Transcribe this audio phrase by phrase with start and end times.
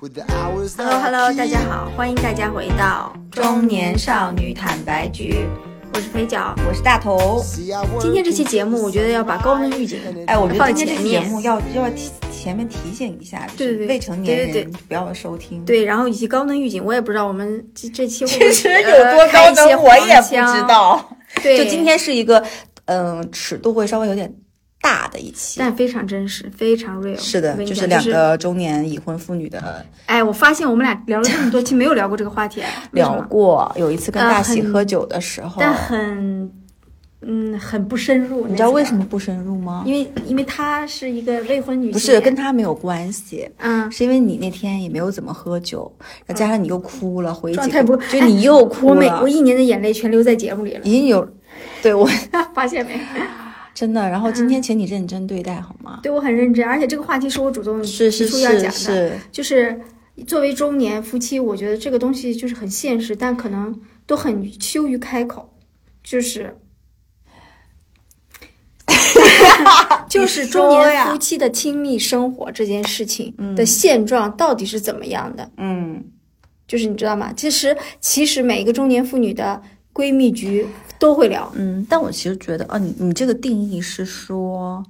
[0.00, 5.44] Hello Hello，大家好，欢迎大家回到中年少女坦白局，
[5.92, 6.54] 我是肥脚。
[6.66, 7.44] 我是大头。
[8.00, 20.62] 今天这期节目，我觉得要把高能预警，哎，我觉放得今天这前面期节目要要提前面提醒一下，就是对对对未成年对对人不要收听。，对，然后以及高能预警，我也不知道我们这这期会不其实 有呃多高能我也不知。
[20.66, 21.10] 道。
[21.42, 22.42] 对，就今天是一个
[22.86, 24.34] 嗯、尺度会稍微有点
[24.80, 25.60] 大的一期。
[25.60, 27.18] 但非常真实，非常 real。
[27.18, 32.62] 是的就是两个中年已婚妇女的哎，我发现我们俩聊了这么多期，没有聊过这个话题，
[32.92, 33.20] 聊？
[33.28, 33.70] 过。
[33.76, 36.50] 有一次跟呃大喜喝酒的时候，但很，
[37.22, 38.46] 嗯，很不深入。
[38.46, 38.84] 你知道为？
[38.84, 39.84] 什么不深入吗？
[39.86, 43.90] 因为因为她是一个未婚女性，不是跟她没有关系，嗯。
[43.92, 45.90] 是因为你那天也没有怎么喝酒，
[46.26, 51.28] 再加上你又哭了，回几个状态不，就你又哭我每了，我一年的眼泪全留在节目里了，已经有，
[51.82, 52.08] 对我
[52.54, 52.98] 发现没？
[53.80, 54.06] 真的。
[54.10, 56.00] 然后今天请你认真对待好吗？
[56.02, 59.80] 对我很认真，而且这个话题是我主动提出要讲是的，是，就是
[60.26, 65.50] 作为中年夫妻，我觉得这个东西就是很现实，但可能都很羞于开口，
[66.04, 66.54] 就是。
[70.08, 75.48] 就是中年夫妻的亲密生活这件事情的现状到底是怎么样的？
[75.56, 76.04] 嗯，
[76.66, 77.32] 就是你知道吗？
[77.32, 79.62] 其实其实每一个中年妇女的
[79.94, 80.66] 闺蜜局
[81.00, 84.84] 都会聊，嗯，但我其实觉得，哦，你你这个定义是说，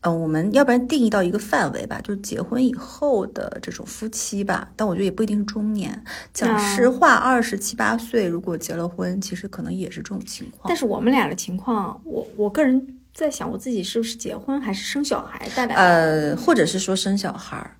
[0.00, 4.68] 嗯、我们要不然定义到一个范围吧，就是结婚以后的这种夫妻吧。
[4.74, 6.04] 但我觉得也不一定是中年。
[6.34, 10.64] 讲啊实话，二十七八岁如果结了婚，其实可能也是这种情况。
[10.66, 15.80] 但是我们俩的情况，我我个人在想，我自己是不是结婚还是生小孩带来的？
[15.80, 17.76] 呃，或者是说生小孩儿，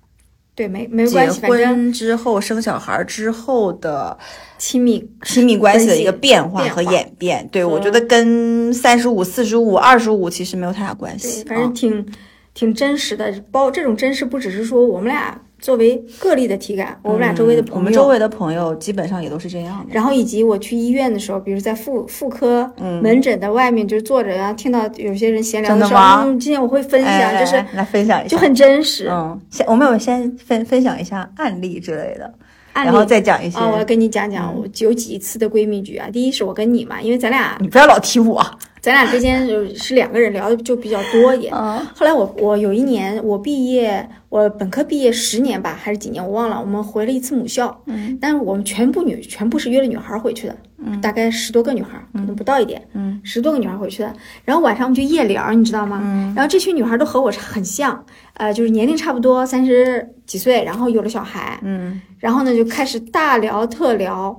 [0.55, 4.15] 对，没没关系，婚之后生小孩之后的
[4.59, 7.47] 亲密亲密关系的一个变化和演变。
[7.51, 11.43] 对，我觉得跟三十五、四十五、二十五其实没有太大关，系。
[11.45, 12.05] 反正啊挺、
[12.53, 13.33] 挺真实的。
[13.51, 19.93] 包这种真实，不只是说我们俩作为个例的体感，我们俩周围的朋友，嗯我们周围的朋友基本上也都是这样的。
[19.93, 22.69] 然后以及我去医院的时候，比如在妇妇科
[23.01, 29.07] 门诊的外面，就是坐着，然后听到有些人闲聊的时候，今天我会分享，哎就是来来分享一下，就很真实。
[29.09, 32.25] 嗯，先我们有先分分享一下案例之类的，
[32.73, 33.57] 案例然后再讲一些。
[33.57, 36.09] 啊、我要跟你讲讲我有几次的闺蜜局啊。
[36.11, 38.45] 第一是我跟你嘛，因为咱俩你不要老提我。
[38.83, 41.53] 咱俩之间就是两个人聊的就比较多一点。
[41.55, 54.13] 嗯后来我我有一年我毕业，我本科毕业十年吧，还是几年我忘了，我们回了一次母校，嗯，但是我们全部女全部是约了女孩回去的，嗯，大概十多个女孩，可能不到一点，嗯，十多个女孩回去的。
[54.43, 56.01] 然后晚上我们就夜聊，你知道吗？
[56.03, 64.37] 嗯，然后这群女孩都和我很像，呃，就是年龄差不多，三十几岁，然后有了小孩，嗯然后呢就开始大聊特聊，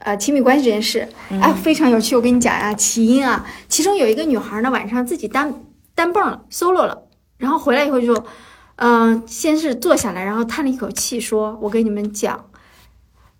[0.00, 2.16] 呃，亲密关系这件事，嗯哎，非常有趣。
[2.16, 5.54] 我跟你讲呀，起因啊，其中有一个女孩呢，晚上自己单
[5.94, 7.02] 单蹦了，solo 了，
[7.36, 8.24] 然后回来以后就，
[8.76, 12.46] 嗯、先是坐下来，然后叹了一口气，说：“我跟你们讲。”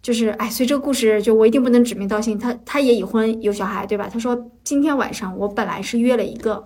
[0.03, 4.09] 就是，哎，所以这个故事就我一定不能指名道姓，她她也已婚有小孩，对吧？
[4.11, 6.63] 她说今天晚上我本来是约了一个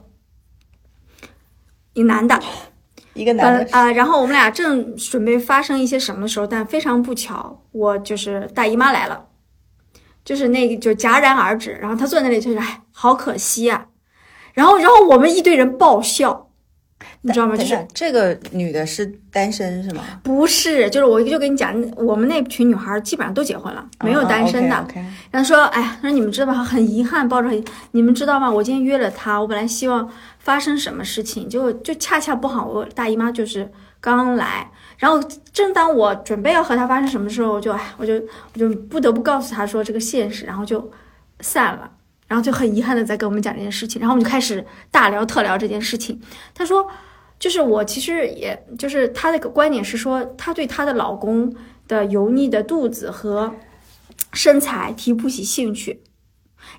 [1.94, 2.40] 一男的，
[3.14, 9.26] 一个男的，啊、然后我们俩正准备发生一些什么的时候，但非常不巧，我就是大姨妈来了，
[10.24, 11.72] 就是那个就戛然而止。
[11.80, 13.86] 然后他坐在那里就是，哎，好可惜啊。
[14.52, 16.48] 然后，然后我们一堆人爆笑，
[17.22, 17.56] 你知道吗？
[17.56, 20.04] 就是这个女的是单身是吗？
[20.22, 24.86] 不是，就是我就跟你讲，我们那群女孩基本上都结婚了，没有单身的。
[25.32, 26.62] 然后说，哎呀，他说你们知道吗？
[26.62, 28.48] 很遗憾，抱着很，你们知道吗？
[28.48, 30.08] 我今天约了他，我本来希望
[30.38, 33.68] 发生什么事情，结果就恰恰不好，我大姨妈就是
[34.00, 35.20] 刚来，然后
[35.52, 38.14] 正当我准备要和他发生什么的时候，我就哎，我就
[38.54, 40.90] 我就不得不告诉他说这个现实，然后就
[41.40, 41.90] 散了。
[42.26, 46.18] 然后就很遗憾的在跟我们讲这件事情，然后我们就开始大聊特聊这件事情。
[46.54, 46.84] 他说，
[47.38, 51.54] 就是我其实也就是他的观点是说，她对她的老公
[51.86, 53.54] 的油腻的肚子和
[54.32, 56.02] 身材提不起兴趣，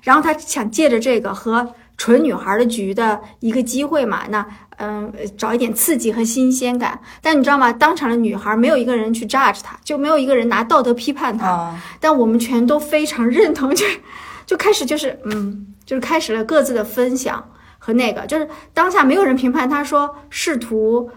[0.02, 4.46] 然后她想借着这个和纯女孩的局的一个机会嘛，那
[4.78, 7.00] 嗯、找一点刺激和新鲜感。
[7.22, 7.72] 但你知道吗？
[7.72, 13.98] 当场的女孩没有一个人去 judge 她，就没有一个人拿道德批判她，啊，但我们全都非常认同，就是
[14.44, 17.42] 就开始就是嗯，就是开始了各自的分享
[17.78, 21.10] 和那个，就是当下没有人评判她说试图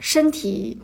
[0.00, 0.82] 身体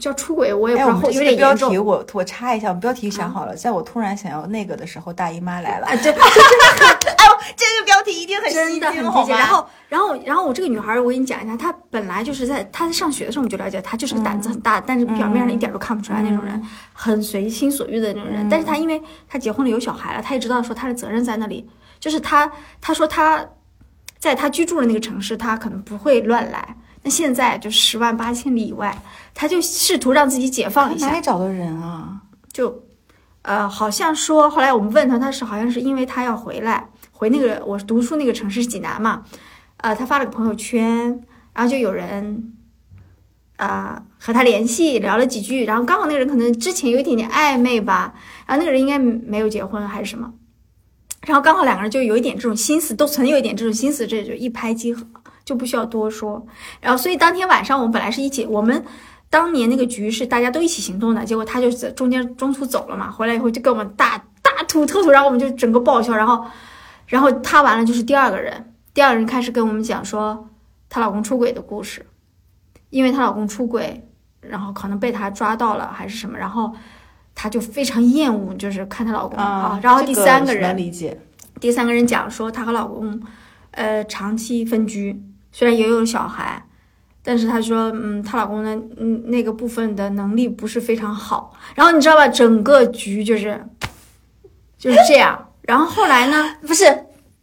[0.00, 5.86] 叫出轨，我也不哎，知道后有点严重题我我插一下，我们标题想好了，在我突然想要那个的时候，大姨妈来了。
[5.92, 9.34] 哎呦，这个标题一定很真的很吸睛，好接近。
[9.34, 9.40] 吗？
[9.40, 18.48] 然后，然后，然后我这个女孩儿，我给你讲一下，她本来就是在她在上学的时候我们就了解，她就是个胆子很大，但是表面上一点都看不出来那种人，很随心所欲的那种人。
[18.48, 21.68] 但是她因为她结婚了有小孩了，她也知道说她的责任在那里，
[22.00, 23.44] 就是她她说她
[24.18, 26.76] 在她居住的那个城市，她可能不会乱来。
[27.04, 29.00] 那现在就十万八千里以外，
[29.32, 32.20] 他就试图让自己解放一下哪里，找的人啊？
[32.52, 32.82] 就，
[33.42, 39.22] 呃，好像说后来我们问他，他是好像是因为他要回来，回那个我读书那个城市是济南嘛，
[39.76, 41.22] 呃，他发了个朋友圈，
[41.52, 42.50] 然后就有人。
[43.56, 48.12] 啊、和他联系聊了几句，然后刚好那个人可能之前有一点点暧昧吧，
[48.46, 50.34] 然后那个人应该没有结婚还是什么，
[51.24, 55.06] 然后刚好两个人就有一点这种心思，都存有一点这种心思，这就一拍即合，
[55.44, 56.44] 就不需要多说。
[56.80, 58.84] 然后所以当天晚上我们本来是一起，我们
[59.30, 66.44] 当年那个局是大家都一起行动的，结果他就在中间中途走了嘛，回来以后就跟我们大大吐特吐，然后我们就整个爆笑，然后
[67.06, 70.48] 然后他完了就是第二个人，第二个人开始跟我们讲说
[70.88, 72.06] 她老公出轨的故事，
[72.90, 74.06] 因为她老公出轨，
[74.40, 76.72] 然后可能被她抓到了还是什么，然后
[77.34, 79.80] 她就非常厌恶，就是看她老公啊。
[79.82, 81.20] 然后第三个这人理解，
[81.60, 83.20] 第三个人讲说，她和老公，
[83.72, 85.20] 呃，长期分居，
[85.56, 86.60] 虽然也有小孩，
[87.22, 91.54] 但是她说，嗯，她老公的，嗯，那个部分的能力不是非常好。
[91.76, 93.64] 然后你知道吧，整个局就是
[94.76, 95.48] 就是这样。
[95.62, 96.84] 然后后来呢，不是，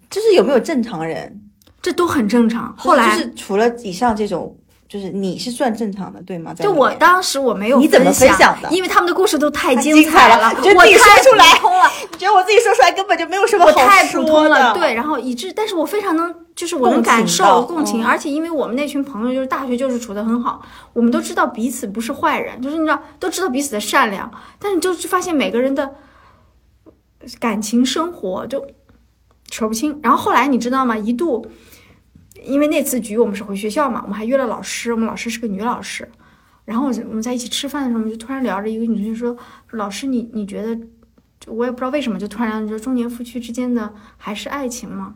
[0.09, 1.41] 就是有没有正常人？
[1.81, 2.75] 这都很正常。
[2.77, 4.53] 后来就是除了以上这种，
[4.91, 6.53] 就是你是算正常的，对吗？
[6.53, 20.61] 在就我当时我没有你怎么分享的因为他们的故事都太太精精彩了我太说出来普通了，你觉得我自己说出来根本就没有什么好我太普说通了，的对，然后以致，但是我非常能，就是我能感受到共情，嗯而且因为我们那群朋友就是大学就是处的很好，
[20.91, 24.29] 我们都知道彼此不是坏人，就是你知道都知道彼此的善良，
[24.59, 25.89] 但是就是发现每个人的
[27.39, 28.67] 感情生活就
[29.49, 29.97] 扯不清。
[30.03, 30.97] 然后后来你知道吗？
[30.97, 31.47] 一度
[32.43, 36.07] 因为那次局我们是回学校嘛，我们还约了老师，我们老师是个女老师。
[36.65, 39.35] 然后我们在一起吃饭的时候，我们就突然聊着，一个女同学说
[39.67, 40.75] ：“说老师你你觉得，
[41.39, 45.15] 就我也不知道为什么，就突然聊，你说中年夫妻之间的还是爱情吗？”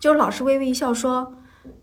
[0.00, 1.34] 就老师微微一笑说：“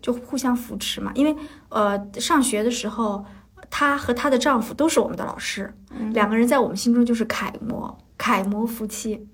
[0.02, 1.34] 就互相扶持嘛，因为
[1.70, 3.24] 呃上学的时候，
[3.70, 5.72] 她和她的丈夫都是我们的老师，
[6.12, 9.26] 两个人在我们心中就是楷模，楷模夫妻。”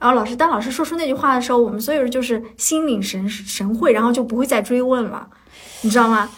[0.00, 5.28] 然后老师，当老师说出那句话的时候，我们所有人就是心领神神会，然后就不会再追问了，
[5.82, 6.28] 你知道吗？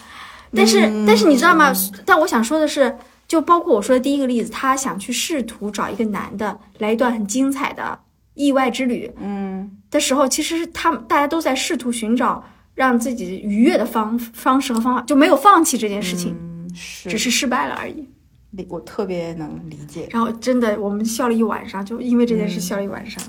[0.55, 1.73] 但是，但是你知道吗？
[2.05, 2.95] 但我想说的是，
[3.27, 7.99] 就包括我说的第一个例子，他想去试图找一个男的来一段很精彩的
[8.35, 12.45] 意外之旅，嗯，的时候，其实是他们大家都在试图寻找
[12.75, 18.07] 让自己愉悦的方方式和方法，就没有放弃这件事情，嗯是，只是失败了而已。
[18.51, 20.07] 理我特别能理解。
[20.11, 23.23] 然后真的，我们笑了一晚上，就因为这件事笑了一晚上，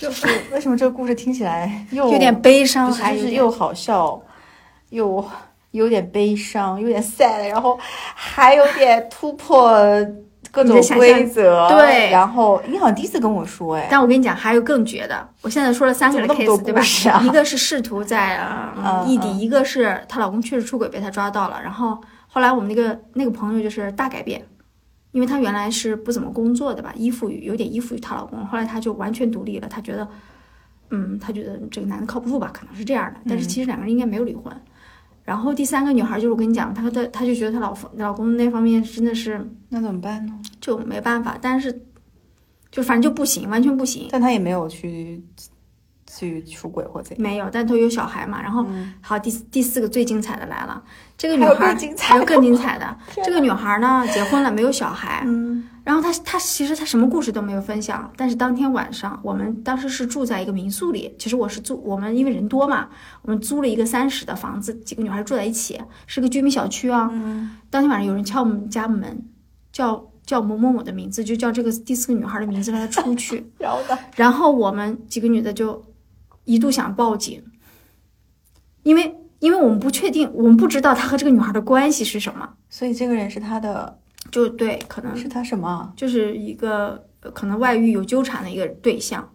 [0.00, 4.18] 就是为什么这个故事听起来 又有点悲伤，还是又好笑，
[4.88, 5.22] 又
[5.72, 7.78] 有点悲伤，有点 sad，然后
[8.14, 9.70] 还有点突破
[10.50, 11.68] 各种规则。
[11.68, 15.28] 对然后你好像第一次跟我说，哎，但我跟你讲，还有更绝的。
[15.42, 16.82] 我现在说了三个 case，对吧？
[17.22, 18.40] 一个是试图在
[19.06, 21.60] 异地，嗯一个是她老公确实出轨被她抓到了。
[21.62, 24.42] 然后后来我们那个那个朋友就是大改变，
[25.12, 29.68] 因为她原来是不怎么工作的吧，依附于有点依附于她老公，后来她就完全独立了。
[29.68, 30.08] 她觉得，
[30.90, 33.20] 嗯，她觉得这个男的靠不住吧，可能是这样的。
[33.28, 34.54] 但是其实两个人应该没有离婚。
[35.22, 40.36] 然后第三个女孩就是我跟你讲，她和她她就觉得她老公老公那方面真的是那怎么办呢？
[40.60, 41.86] 就没办法，但是
[42.70, 44.08] 就反正就不行，完全不行。
[44.10, 45.22] 但她也没有去
[46.18, 47.22] 去出轨或怎样。
[47.22, 48.42] 没有，但都有小孩嘛。
[48.42, 50.82] 然后嗯好，第第四个最精彩的来了，
[51.16, 52.96] 这个女孩还有更精彩的。
[53.24, 55.22] 这个女孩呢，结婚了，没有小孩。
[55.24, 62.88] 嗯，然后她她其实她什么故事都没有分享，但是当天晚上我们当时是住在一个民宿里，其实我是住我们因为人多嘛，
[63.22, 67.08] 我们租了一个三室的房子，几个女孩住在一起，是个居民小区啊。
[67.12, 69.24] 嗯当天晚上有人敲我们家门，
[69.72, 73.48] 叫叫某某某的名字，就叫这个第四个女孩的名字，让她出去。
[73.58, 73.98] 然后呢？
[74.16, 75.80] 然后我们几个女的就
[76.44, 77.42] 一度想报警，
[78.82, 83.98] 因为因为我们不确定，我们不知道他和这个女孩的关系是什么，所以这个人是他的，
[84.30, 85.92] 就对，可能是他什么？
[85.96, 89.28] 就是一个呃可能外遇有纠缠的一个对象，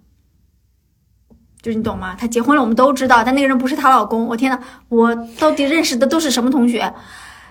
[1.61, 2.15] 就是你懂吗？
[2.15, 4.25] 他结婚了，我们都知道，但那个人不是她老公。
[4.27, 4.59] 我天呐，
[4.89, 6.93] 我到底认识的都是什么同学？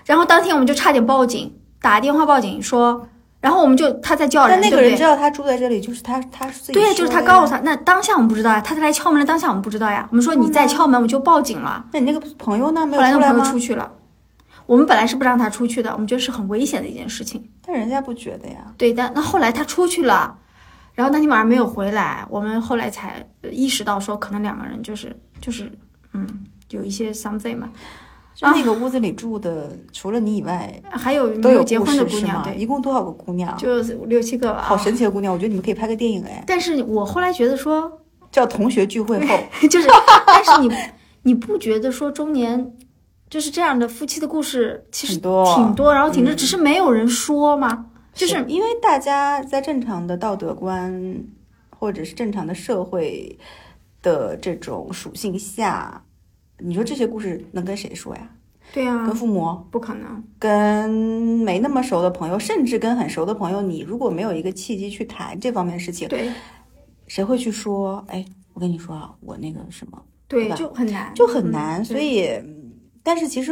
[0.05, 3.09] 然后当天我们就差点报警，打电话报警说，
[3.45, 10.07] 然后我们就他在叫人，但那个人知道他住在这里，就是他，他是自己对，说就是他告诉他，那当下我们不知道呀，他来敲门的当下我们不知道呀。
[10.09, 11.85] 我们说你再敲门，我们就报警了。
[11.93, 12.87] 那你那个朋友呢？
[12.87, 13.91] 没后来那个朋友有出去了，
[14.65, 17.47] 我们本来是不让他出去的，我们觉得是很危险的一件事情。
[17.63, 18.65] 但人家不觉得呀。
[18.77, 20.35] 对，但那后来他出去了，
[20.95, 25.71] 然后那天晚上没有回来，我们后来才呃意识到说，可能两个人就是就是
[26.13, 26.27] 嗯
[26.71, 27.69] 有一些 something 嘛。
[28.35, 32.03] 就那个屋子里住的，除了你以外，还有都有没有结婚的？
[32.03, 32.43] 姑娘？
[32.43, 33.55] 对，一共多少个姑娘？
[33.57, 34.61] 就六七个吧。
[34.61, 37.89] 好啊神奇的姑娘，我觉得你们可以拍个电影哎，但是我后来觉得说，
[38.29, 39.39] 叫同学聚会后。
[39.69, 39.87] 就是，
[40.27, 40.69] 但是你
[41.23, 42.73] 你不觉得说中年
[43.29, 47.85] 就是这样的夫妻的故事，其实很多挺多，然后挺多，嗯只是没有人说嘛。
[48.13, 51.21] 就是因为大家在正常的道德观
[51.77, 53.37] 或者是正常的社会
[54.01, 56.01] 的这种属性下，
[56.59, 58.29] 你说这些故事能跟谁说呀？
[58.73, 60.23] 对啊跟，父母，不可能。
[60.39, 66.31] 跟没那么熟的朋友，甚至跟很熟的朋友，你如果没有一个契机去谈这方面的事情，对
[67.07, 68.03] 谁会去说？
[68.07, 71.81] 哎，我跟你说啊，我那个什么对，吧就很难，就很难。
[71.81, 72.27] 嗯所以，
[73.03, 73.51] 但是其实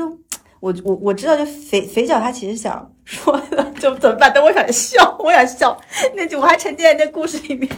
[0.63, 4.31] 我我我知道，就肥肥脚他其实想说的，就怎么办？
[4.33, 5.77] 但我想笑，我想笑，
[6.15, 7.69] 那句我还沉浸在那故事里面，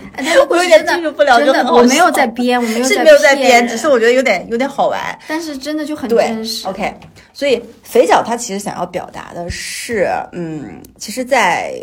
[0.47, 5.17] 我有点进入不了，真的就很好我没有在编，我没有是没有在编，只是我觉得有点有点好玩。
[5.27, 6.67] 但是真的就很真实。
[6.67, 6.93] ，OK，
[7.33, 11.73] 所以肥脚他其实想要表达的是，嗯，其实，在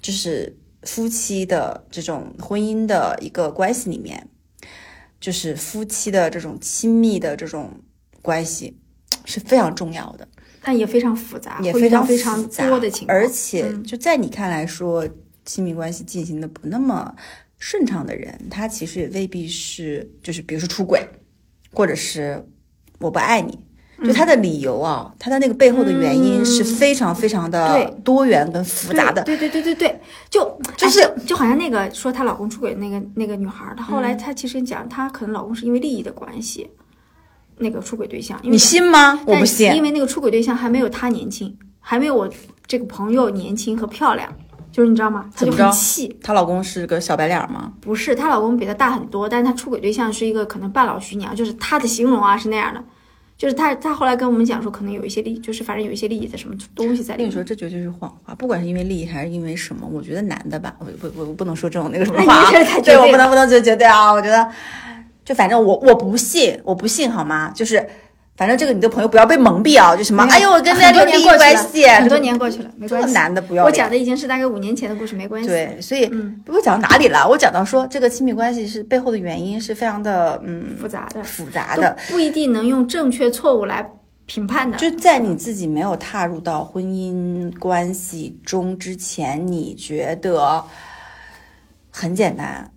[0.00, 4.24] 就是夫妻的这种婚姻的一个关系里面，
[5.18, 7.68] 就是夫妻的这种亲密的这种
[8.22, 8.78] 关系
[9.24, 10.26] 是非常重要的，
[10.62, 13.82] 但也非常复杂，也非常非常多的情况，而且嗯。
[13.84, 15.06] 就在你看来说，
[15.44, 17.14] 亲密关系进行的不那么
[17.58, 21.06] 顺畅的人，他其实也未必是就是比如说出轨，
[21.72, 22.44] 或者是
[22.98, 23.58] 我不爱你。
[24.02, 29.22] 就他的理由啊，他的那个背后的原因是非常非常的多元跟复杂的。
[29.24, 29.88] 对对对对对。
[29.90, 30.00] 对，
[30.30, 34.02] 就就是哎就好像那个说她老公出轨那个那个女孩儿，她后嗯。
[34.02, 36.70] 来她其实讲，她可能老公是因为利益的关系，
[37.60, 39.20] 那个出轨对象，因为你信吗？
[39.26, 39.72] 我不信。
[39.74, 42.28] 因为那个出轨对象还没有她年轻，还没有我
[42.66, 44.32] 这个朋友年轻和漂亮，
[44.72, 45.30] 就是你知道吗？
[45.36, 46.18] 她就很气。
[46.22, 47.72] 她老公是个小白脸吗？
[47.80, 52.82] 不是，她老公比她大很多，但是她出轨对象是一个可能半老徐娘，就是她的形容啊是那样的，
[53.36, 57.28] 就是她她后来跟我们讲说，可能有一些利，就是反正有一些利益的什么东西在里面。
[57.28, 58.34] 跟你说，这绝对是谎话。
[58.34, 64.12] 不管是因为利益还是因为什么，我觉得男的吧，我我我我不能说这种那个什么哎话对我不能不能绝绝对啊！
[64.12, 64.48] 我觉得，
[65.30, 67.52] 就反正我我不信，我不信好吗？
[67.54, 67.88] 就是
[68.36, 69.94] 反正这个你的朋友不要被蒙蔽啊！
[69.94, 73.14] 就什么，哎呦，我跟很多他有利益关系，很多年过去了，没这个关系。
[73.14, 75.48] 男的不要脸我讲的已经是大概五年前的故事，没关系。
[75.48, 77.24] 对，所以嗯我讲到哪里了？
[77.28, 83.88] 我讲到说这个亲密关系是背后的原因是非常的嗯复杂的，复杂的，不一定能用正确错误来
[84.26, 84.76] 评判的。
[84.78, 90.60] 就在你自己没有踏入到婚姻关系中之前，你觉得
[91.88, 92.68] 很简单，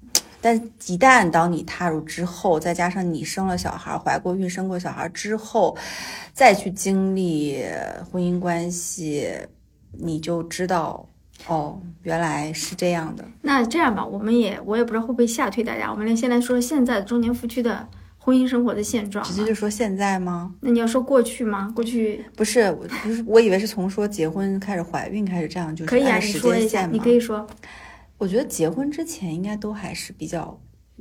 [0.43, 0.57] 但
[0.87, 5.77] 一旦当你踏入之后，再加上你生了小孩、怀过孕、生过小孩之后，
[6.33, 7.63] 再去经历
[8.11, 9.31] 婚姻关系，
[9.93, 11.07] 你就知道
[11.47, 13.23] 哦，原来是这样的。
[13.41, 15.89] 那这样吧，我们也我也不知道会不会吓退大家。
[15.89, 19.23] 我们来先来说现在的中年夫妻的婚姻生活的现状。
[19.23, 20.53] 直接就说现在吗？
[20.59, 21.71] 那你要说过去吗？
[21.73, 26.85] 过去不是，我不是，我以为是从说结婚开始怀孕开始这样，就是可以啊，时你说一下。
[26.85, 27.47] 你可以说。
[28.17, 30.59] 我觉得结婚之前应该都还是比较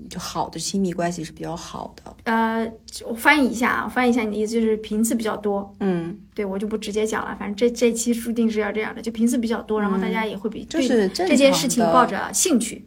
[0.09, 2.16] 就好的亲密关系是比较好的。
[2.25, 2.66] 呃，
[3.07, 5.73] 我翻译一下啊，翻译一下你的意思就是频次比较多。
[5.81, 12.85] 嗯，对我就不直接讲了，反正这这期注定是要这样的，就频次比较多，然后大家也会比就是这件事情抱着兴趣。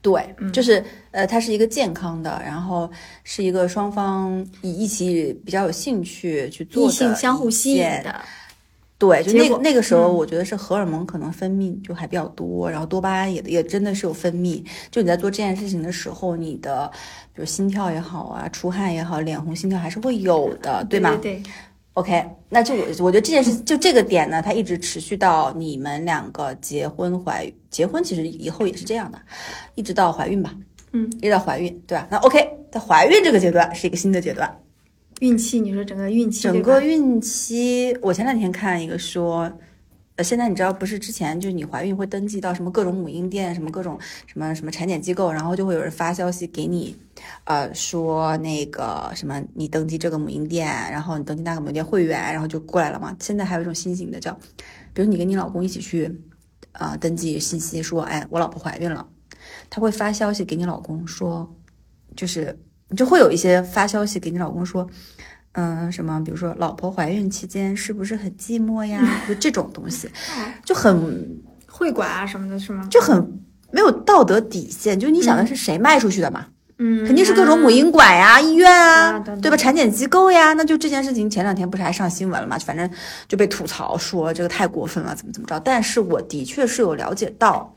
[0.00, 2.88] 对，就是呃，它是一个健康的，然后
[3.24, 8.24] 是一个双方一一起比较有兴趣去做的异性相互吸引的，
[8.98, 14.60] 对，就那个那个时候，嗯我觉得是荷尔蒙可能分泌就还比较多，然后多巴胺也也真的是有分泌。
[14.90, 16.90] 就你在做这件事情的时候，你的
[17.32, 20.84] 比如心跳也好啊，出汗也好，脸红心跳还是会有的，吗？
[20.90, 21.42] 对对对
[21.92, 29.20] ，OK，那就我我觉得这件事就这个点呢，它一直持续到你们两个结婚怀结婚，其实以后也是这样的，
[29.76, 30.52] 一直到怀孕吧，
[30.92, 32.08] 嗯，一直到怀孕，对吧？
[32.10, 34.52] 那 OK，在怀孕这个阶段是一个新的阶段，
[35.20, 39.52] 孕期，你说整个孕期，整个孕期，我前两天看一个说，
[40.14, 46.96] 呃，现在你知道不是之前就是你怀孕会登记到什么各种母婴店，什么各种什么什么产检机构，然后就会有人发消息给你，
[47.44, 53.16] 呃，说那个什么你登记这个母婴店，然后你登记那个母婴店会员，然后就过来了嘛。
[53.18, 54.32] 现在还有一种新型的叫，
[54.92, 56.20] 比如你跟你老公一起去，
[56.72, 59.08] 呃，登记信息说，哎，我老婆怀孕了，
[59.68, 61.52] 他会发消息给你老公说，
[62.14, 62.56] 就是
[62.88, 64.88] 你就会有一些发消息给你老公说。
[65.52, 66.22] 嗯，什么？
[66.24, 69.22] 比如说，老婆怀孕期间是不是很寂寞呀？
[69.26, 70.08] 就这种东西，
[70.64, 72.86] 就很会馆啊什么的，是吗？
[72.88, 73.40] 就很
[73.72, 75.00] 没有道德底线。
[75.00, 76.46] 就你想的是谁卖出去的嘛？
[76.76, 79.56] 嗯，肯定是各种母婴馆呀、医院啊，啊对吧？
[79.56, 82.56] 产检机构呀，那就这件事情前两天不是还上新闻了嘛？
[82.58, 82.88] 反正
[83.26, 85.58] 就被吐槽说这个太过分了，怎么怎么着。
[85.58, 87.74] 但是我的确是有了解到，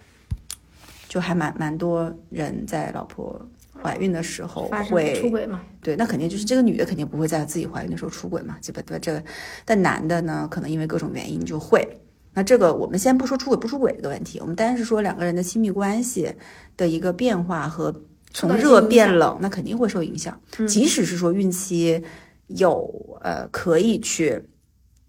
[1.08, 3.44] 就还蛮蛮多人在老婆
[3.82, 5.62] 怀孕的时候会出轨吗？
[5.82, 8.82] 对，那肯定就是这个女的肯定不会在自己怀孕的时候出轨嘛，对吧？
[8.86, 9.00] 对吧？
[9.02, 9.24] 这个，
[9.66, 11.88] 但男的呢，可能因为各种原因就会。
[12.34, 16.34] 那这个我们先不说出轨不出轨这个问题，我们单是说两个人的亲密关系
[16.78, 17.94] 的一个变化和
[18.32, 20.40] 从热变冷，那肯定会受影响。
[20.68, 22.02] 即使是说孕期
[22.48, 24.42] 有呃可以去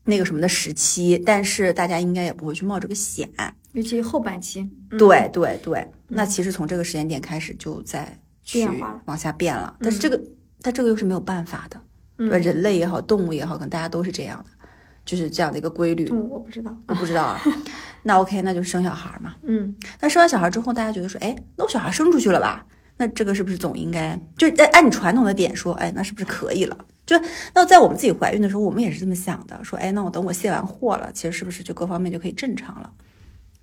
[0.05, 3.31] 那个什么的时期，但是大家应该也不会去冒这个险。
[3.71, 8.66] 尤其后半期，嗯对对对，那其实从这个时间点开始就在去
[9.06, 10.20] 往下变了，但是这个
[10.61, 11.80] 但这个又是没有办法的，
[12.16, 12.37] 对吧？
[12.37, 14.50] 嗯人类也好，动物也好，可能大家都是这样的，
[15.04, 16.08] 就是这样的一个规律。
[16.11, 17.40] 嗯，我不知道，我不知道啊，
[18.02, 19.34] 那 OK，那就生小孩嘛。
[19.42, 22.66] 嗯，那生完小孩之后，大家觉得说，哎，那我小孩生出去了吧？
[22.99, 26.76] 那这个是不是总应该就是按按你传统的点说，哎，那是不是可以了？
[27.04, 27.20] 就
[27.54, 32.92] 那在我们自己怀孕的时候，我们也是这么想的，说，哎，那我等我卸完货了，其实是不是就各方面就可以正常了？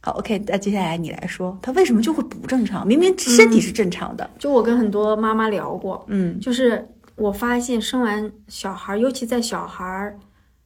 [0.01, 2.87] 好，OK，那接下来你来说，他为什么就会不正常？
[2.87, 10.17] 明明身体是正常的，就我跟很多妈妈聊过，嗯就是我发现生完小孩儿，尤其在小孩儿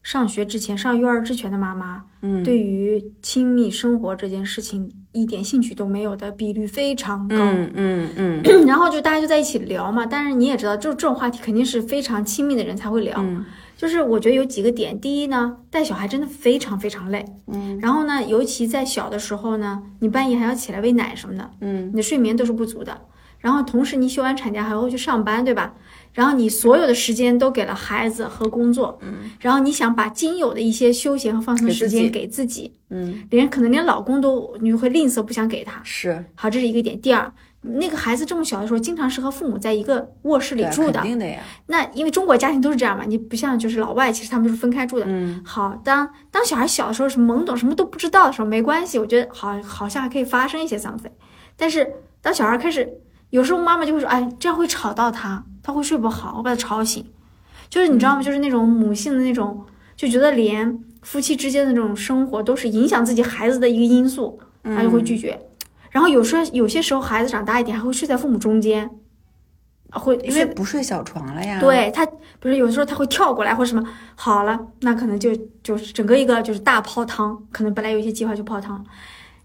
[0.03, 7.35] 上学之前、上幼儿之前的妈妈，嗯，对于亲密生活这件事情一点兴趣都没有的比率非常高。
[7.37, 13.15] 嗯嗯嗯 然后就大家就在一起聊嘛，但是你也知道，就这种话题肯定是非常亲密的人才会聊。
[13.17, 13.43] 嗯
[13.75, 17.25] 就是我觉得有几个点，第一呢，带小孩真的非常非常累。
[17.47, 23.01] 嗯然后呢，尤其在小的时候呢，你半夜还要起来喂奶什么的，嗯你的睡眠都是不足的。
[23.39, 25.73] 然后同时你休完产假还会去上班，对吧？
[26.13, 35.81] 然后你所有的时间都给了孩子和工作，嗯然后你想把仅有的一些休闲和放松时间给自己，嗯，连可能连老公都你会吝啬不想给他。
[35.83, 37.01] 是好，这是一个点。
[37.01, 37.29] 第二，
[37.63, 45.05] 那个孩子这么小的时候，经常是和父母在一个卧室里住的肯，定的呀，那因为中国家庭都是这样嘛，你不像就是老外，其实他们是分开住的。
[45.07, 51.11] 嗯好，当当小孩小的时候是懵懂，什么都不知道的时候，没关系，我觉得好好像还可以发生一些 something。
[51.55, 51.89] 但是
[52.21, 52.87] 当小孩开始，
[53.29, 57.05] 有时候妈妈就会说，哎，这样会吵到他，他会睡不好，我把他吵醒。
[57.69, 58.21] 就是你知道吗？
[58.21, 59.65] 就是那种母性的那种，
[59.95, 65.39] 就觉得连夫妻之间的这种生活都是影响自己孩子的一个因素，他就会拒绝。
[65.93, 68.89] 然后有时候有些时候孩子长大一点，还会睡在父母中间，
[69.91, 72.03] 啊会因为不睡小床了呀。，对他，
[72.39, 75.29] 不是有的时候他会跳过来或者什么，好了，那可能就
[75.61, 78.83] 就是整个一个就是大泡汤，可能本来有一些计划就泡汤。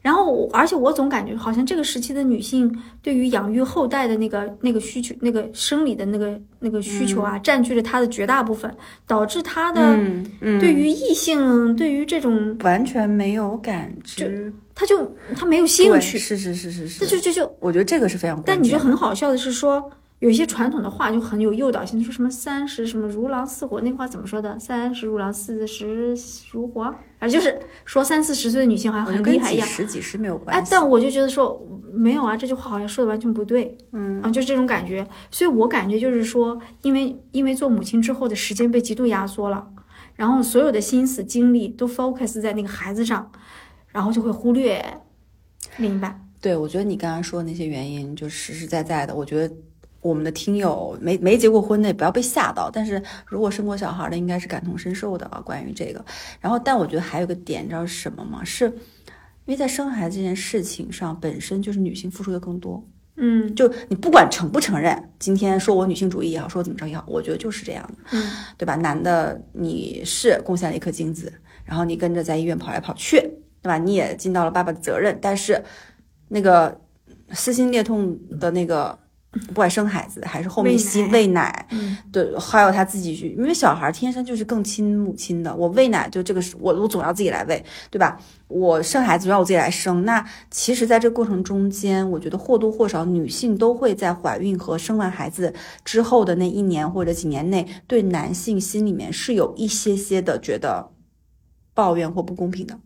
[0.01, 8.73] 然后，而且我总感觉好像这个时期的女性对于养育后代的那个那个需求，那个生理的那个那个需求啊，占据了她的绝大部分，
[9.07, 9.99] 导致她的
[10.61, 18.41] 对于异性，对于这种，完全没有感知，她就她没有兴趣，是是是是是，这就就就我觉得这个是非常。
[18.47, 24.59] 但你觉得很好笑的是说，有一些传统的话就很有诱导性，说什么三十什么如狼似虎，那话怎么说的？
[24.59, 26.13] 三十如狼，四十
[26.51, 29.67] 如虎，啊，就是说三四十岁的女性好像很厉害一样。
[29.67, 30.71] 十几十没有关哎，系。
[30.73, 35.07] 但我就觉得说没有啊，这句话好像说的完全不对，嗯啊，就是这种感觉。
[35.31, 39.69] 所以我感觉就是说，因为因为做母亲之后的时间被极度压缩了，
[40.17, 43.31] 然后所有的心思精力都 focus 在那个孩子上，
[43.87, 44.85] 然后就会忽略
[45.77, 46.25] 另一半。
[46.41, 49.15] 对，我觉得你刚刚说的那些原因，就实实在在的。
[49.15, 49.55] 我觉得
[50.09, 52.71] 我们的听友没没结过婚的，也不要被吓到。
[52.71, 55.41] 但是如果生过小孩的，应该是感同身受的啊。
[55.45, 56.05] 关于这个，
[56.41, 58.43] 然后但我觉得还有个点，你知道是什么吗？
[58.45, 58.65] 是
[59.45, 62.83] 因为在生孩子这件事情上，本身就是女性付出的更多。
[63.21, 67.99] 嗯就你不管承不承认，今天说我女性主义也好，说我怎么着也好，我觉得就是这样的。
[68.13, 68.77] 嗯对吧？
[68.77, 71.33] 男的你是贡献了一颗精子，
[71.65, 73.19] 然后你跟着在医院跑来跑去，
[73.61, 73.77] 对吧？
[73.77, 75.61] 你也尽到了爸爸的责任，但是
[76.29, 76.81] 那个
[77.33, 78.97] 撕心裂痛的那个，
[79.31, 85.55] 不管生孩子还是后面喂吸奶喂奶，嗯对，还有他自己去，因为小孩天生就是更亲母亲的。
[85.55, 88.19] 我喂奶就这个是我我总要自己来喂，对吧？
[88.49, 90.05] 我生孩子总要我自己来生。
[90.07, 95.53] 那其实，在这个过程中间，我觉得或多或少女性都会在怀孕和生完孩子
[95.85, 100.89] 之后的那一年或者几年内，对男性心里面是有一些些的觉得
[101.75, 102.79] 抱怨或不公平的，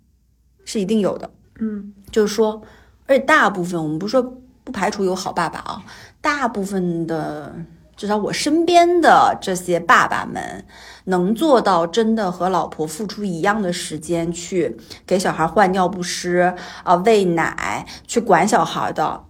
[0.64, 1.30] 是一定有的。
[1.60, 2.60] 嗯就是说，
[3.06, 4.22] 而且大部分我们不是说
[4.64, 5.84] 不排除有好爸爸啊，
[6.22, 7.54] 大部分的
[7.94, 10.64] 至少我身边的这些爸爸们
[11.04, 16.54] 能做到真的和老婆付出一样的时间去给小孩换尿不湿
[16.84, 19.24] 啊、喂奶、去管小孩的，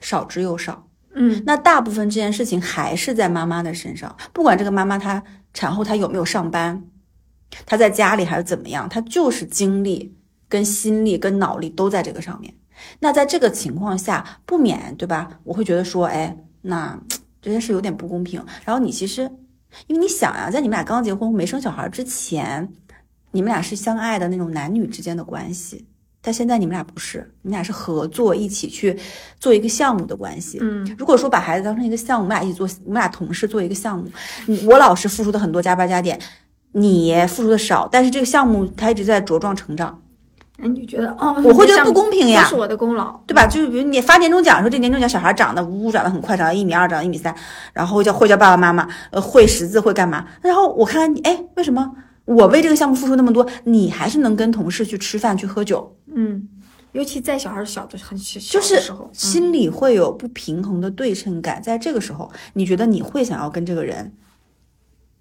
[0.00, 0.86] 少之又少。
[1.14, 5.22] 嗯那大部分这件事情还是在妈妈的身上，不管这个妈妈她
[5.52, 6.84] 产后她有没有上班，
[7.66, 10.16] 她在家里还是怎么样，她就是精力、
[10.48, 12.54] 跟心力、跟脑力都在这个上面。
[13.00, 15.28] 那在这个情况下，不免对吧？
[15.44, 16.98] 我会觉得说，哎，那
[17.40, 18.44] 这件事有点不公平。
[18.64, 19.22] 然后你其实，
[19.86, 22.68] 因为你想呀、在你们俩刚结婚没生小孩之前，
[23.32, 25.86] 你们俩是相爱的那种男女之间的关系。
[26.20, 28.98] 但现在你们俩不是，你们俩是合作一起去
[29.38, 30.58] 做一个项目的关系。
[30.60, 34.10] 嗯如果说把孩子当成一个项目，我们俩一起做，我们俩同事做一个项目，
[34.66, 36.18] 我老是付出的很多加班加点，
[36.72, 40.02] 你付出的少，但是这个项目它一直在茁壮成长，
[40.60, 43.12] 你就觉得哦，我会觉得不公平呀都是我的功劳。
[43.26, 43.46] 对吧？
[43.46, 47.34] 就是比如你发年终奖的时候这年终奖小孩长得呜呜长得很快，长到一米二，长到一米三，
[47.72, 50.26] 然后叫会叫爸爸妈妈，呃，会识字会干嘛？
[50.42, 51.94] 然后我看看你，哎，为什么
[52.24, 55.96] 我为这个项目付出那么多，你还是能跟同事去吃饭去喝酒？
[56.12, 56.48] 嗯，
[56.90, 61.62] 尤其在小孩小的很小就是小的时候，嗯心里会有不平衡的对称感。
[61.62, 64.12] 在这个时候，你觉得你会想要跟这个人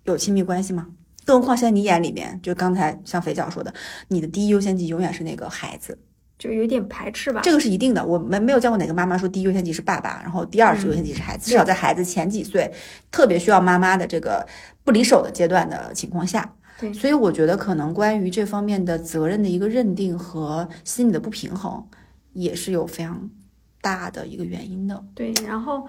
[0.05, 0.87] 有亲密关系吗？
[1.27, 3.71] 更何况现在你眼里面，就刚才像肥脚说的，
[4.07, 5.99] 你的第一优先级永远是那个孩子。
[6.39, 7.41] 就有点排斥吧。
[7.43, 11.49] 这个是一定的，我们没有见过哪个妈妈说第一优先级是爸爸，然后第二是优先级是孩子。
[11.49, 12.71] 至少在孩子前几岁，
[13.09, 14.47] 特别需要妈妈的这个
[14.83, 21.83] 不离手的阶段的情况下，对所以我觉得可能关于这方面的责任的一个认定和心理的不平衡，
[22.33, 23.29] 也是有非常
[23.81, 25.03] 大的一个原因的。
[25.15, 25.87] 对，然后，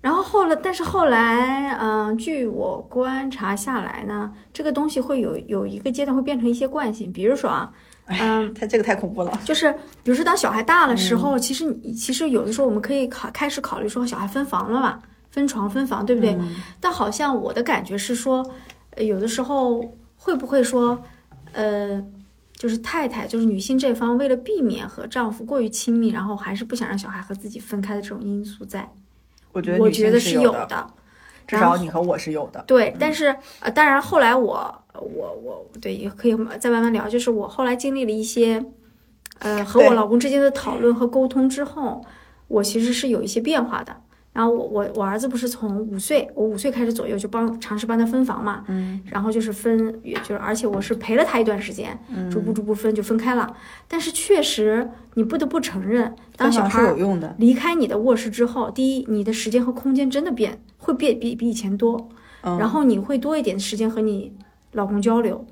[0.00, 7.72] 然后后来，但是后来，嗯、据我观察下来呢，这个东西会有有一个阶段会变成一些惯性，比如说啊，
[8.06, 9.40] 嗯，他这个太恐怖了。
[9.44, 16.34] 就是比如说当小孩大了时嗯候，其实你其实有的时候我们可以考开始考虑说小孩分房了嘛，分床分房，对不对？
[16.34, 18.48] 嗯但好像我的感觉是说，
[18.90, 19.82] 呃有的时候
[20.16, 21.00] 会不会说，
[21.52, 22.02] 呃。
[22.58, 28.90] 就是太太，就是女性这方，为了避免和丈夫过于亲密，然后还是不想让小孩和自己分开的这种因素在，
[29.52, 30.86] 我觉我觉得是，有的。
[31.46, 32.62] 至少你和我是有的。
[32.66, 38.62] 对，但是呃，当然后来我我我对也可以再慢慢聊，就是我后来经历了一些，
[39.38, 42.04] 呃，和我老公之间的讨论和沟通之后，
[42.48, 43.96] 我其实是有一些变化的。
[44.38, 53.52] 然后我我我儿子不是从五岁，我五岁开始左右就帮尝试帮他分房嘛，嗯，然后就是分，也就是而且我是陪了他一段时间，嗯逐步逐步分就分开了。
[53.88, 57.34] 但是确实你不得不承认，当小孩儿有用的。
[57.40, 62.08] 离开你的卧室之后，第一，你的时间和空间真的变会变比比以前多，
[62.42, 64.32] 嗯然后你会多一点时间和你
[64.70, 65.44] 老公交流。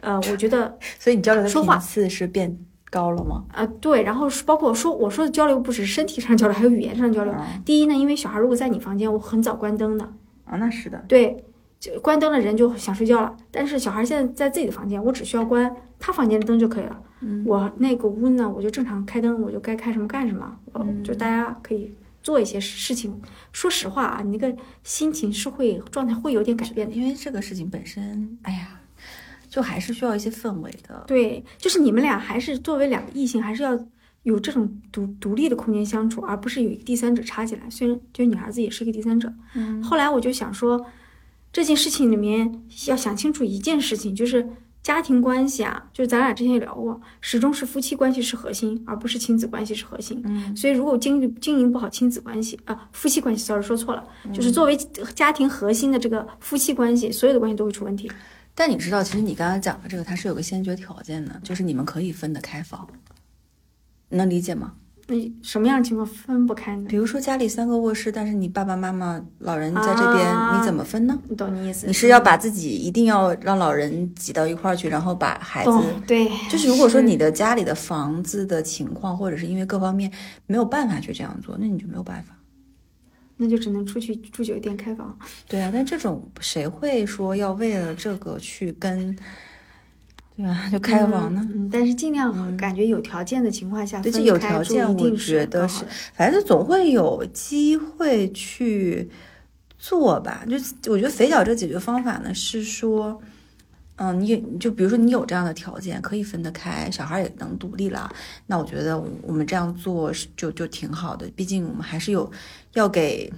[0.00, 2.58] 呃，我觉得 所以你交流的频次是变
[2.92, 3.44] 高了吗？
[3.54, 7.32] 啊对，然后包括说我说的交流不只是身体上交流，还有语言上交流。
[7.32, 10.04] 嗯第一呢，因为小孩如果在你房间，我很早关灯的，
[10.44, 11.02] 啊，那是的。
[11.08, 11.42] 对，
[11.80, 13.34] 就关灯了人就想睡觉了。
[13.50, 17.00] 但是小孩现在在自己的房间，我只需要关他房间的灯就可以了。
[17.20, 20.54] 嗯我那个屋呢，我就正常开灯，我就该开什么干什么。
[20.72, 23.18] 呃，嗯就大家可以做一些事情。
[23.52, 26.94] 说实话啊，你那个心情是会状态会有点改变的。
[26.94, 28.80] 因为这个事情本身，哎呀，
[29.52, 31.04] 就还是需要一些氛围的。
[31.06, 33.78] 对，就是你们俩还是作为两个异性，还是要
[34.22, 37.68] 有这种独独立的空间相处，而不是有一个第三者插进来。
[37.68, 40.82] 虽然就是你儿子也是一个第三者，嗯后来我就想说，
[41.52, 44.48] 这件事情里面要想清楚一件事情，就是
[44.82, 50.22] 家庭关系啊，就是咱俩之前也聊过，始终是夫妻关系是核心，而不是亲子关系是核心。
[50.24, 54.76] 嗯所以如果经营经营不好亲子关系啊、夫妻关系，sorry 说错了，就是嗯作为
[55.14, 58.10] 家庭核心的这个夫妻关系，所有的关系都会出问题。
[58.54, 62.86] 但你知道，其实你刚刚讲的这个，它是有个先决条件的，就是你们可以分得开房，
[64.08, 64.74] 你能理解吗？
[65.08, 66.86] 那什么样的情况分不开呢？
[66.88, 71.18] 比如说家里三个卧室，但是你爸爸妈妈、老人在这边，啊你怎么分呢？
[71.28, 71.88] 你懂你意思？
[71.88, 75.70] 你是要把自己一定要让老人挤到一块儿去，然后把孩子
[76.06, 80.10] 对，就是如果说你的家里的房子的情况，或者是因为各方面
[80.46, 82.34] 没有办法去这样做，那你就没有办法。
[83.36, 85.18] 那就只能出去住酒店开房。
[85.48, 89.16] 对啊，但这种谁会说要为了这个去跟，
[90.36, 90.68] 对啊？
[90.70, 91.46] 就开房呢？
[91.54, 99.10] 嗯，但是尽量感觉有条件的情况下对，这有条件，我觉得是反正总会有机会去
[99.78, 100.44] 做吧。
[100.48, 100.56] 就
[100.92, 103.20] 我觉得肥脚这解决方法呢，是说，
[104.04, 108.12] 嗯，你就比如说你有这样的条件，可以分得开，小孩也能独立了，
[108.46, 111.30] 那我觉得我们这样做就就挺好的。
[111.36, 112.28] 毕竟我们还是有
[112.72, 113.32] 要给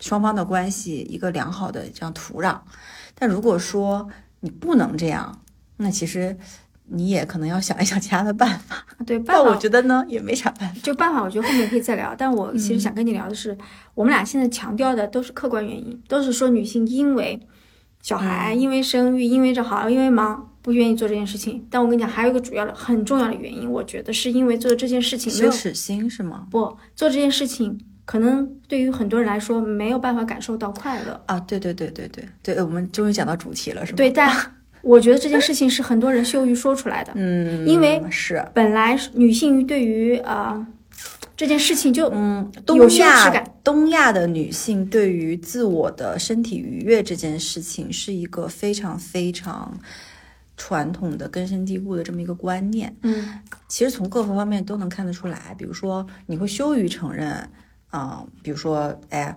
[0.00, 2.58] 双方的关系一个良好的这样土壤。
[3.14, 4.08] 但如果说
[4.40, 5.38] 你不能这样，
[5.76, 6.34] 那其实
[6.86, 8.86] 你也可能要想一想其他的办法。
[9.04, 10.80] 对办但我觉得呢，也没啥办法。
[10.82, 12.14] 就办法，我觉得后面可以再聊。
[12.16, 13.58] 但我其实想跟你聊的是，
[13.94, 17.38] 我们俩现在强调的都是客观原因，都是说女性因为
[18.04, 21.66] 小孩、因为生育、因为这好、因为忙不愿意做这件事情。
[21.70, 26.46] 但我跟你讲，还有一个主要的、很重要的原因，我觉得是因为做这件事情没有羞耻心是吗？
[26.50, 26.58] 不
[26.94, 31.18] 做这件事情，可能对于很多人来说没有办法感受到快乐。
[31.24, 33.96] 啊，对对对对对对，我们终于讲到主题了，是吗？
[33.96, 34.30] 对，，但
[34.82, 37.12] 我觉得这件事情是很多人羞于说出来的。
[37.14, 40.66] 嗯，因为是本来女性对于呃
[41.36, 49.76] 这件事情就嗯，东亚东亚的女性对于自我的身体愉悦这件事情是一个非常非常
[50.56, 52.94] 传统的根深蒂固的这么一个观念。
[53.02, 57.50] 嗯其实从各个方面都能看得出来，比如说你会羞于承认，
[57.88, 59.36] 啊、比如说，哎，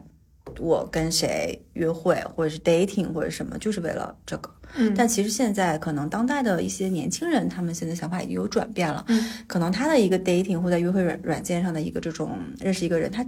[0.59, 4.49] 我跟谁约会，或者是 dating 或者什么，就是为了这个。
[4.75, 9.03] 嗯但其实现在可能当代的一些年轻人，他们现在想法已经有转变了。
[9.07, 13.25] 嗯，可能他的一个 dating 或在约会软软件上的一个这种认识一个人，他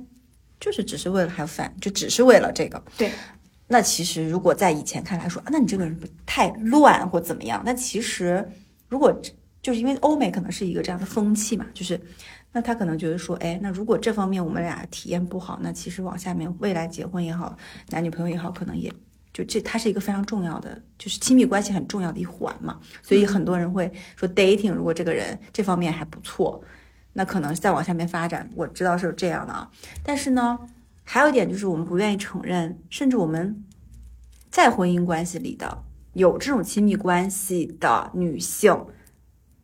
[0.59, 2.83] 就是只是为了 have fun，就只是为了这个。
[2.97, 3.11] 对，
[3.67, 7.63] 那其实如果在以前看来说，啊那你这个人不太乱或怎么样？
[7.65, 8.45] 那其实
[8.89, 9.17] 如果
[9.61, 11.99] 就是因为欧美可能是一个这样的风气嘛，就是
[12.51, 17.55] 那他可能觉得说，哎，那如果这方面我们俩体验不好，那其实往下面未来结婚也好，
[17.89, 18.91] 男女朋友也好，可能也
[19.31, 22.79] 就这它是一个非常重要的，就是亲密关系很重要的一环嘛。
[23.03, 26.63] 所以很多人会说 dating，如果这个人这方面还不错，
[27.13, 29.69] 那可能再往下面发展，我知道是有这样的啊。
[30.03, 30.57] 但是呢，
[31.03, 33.63] 还有一点就是我们不愿意承认，甚至我们
[34.49, 35.83] 在婚姻关系里的
[36.13, 38.75] 有这种亲密关系的女性，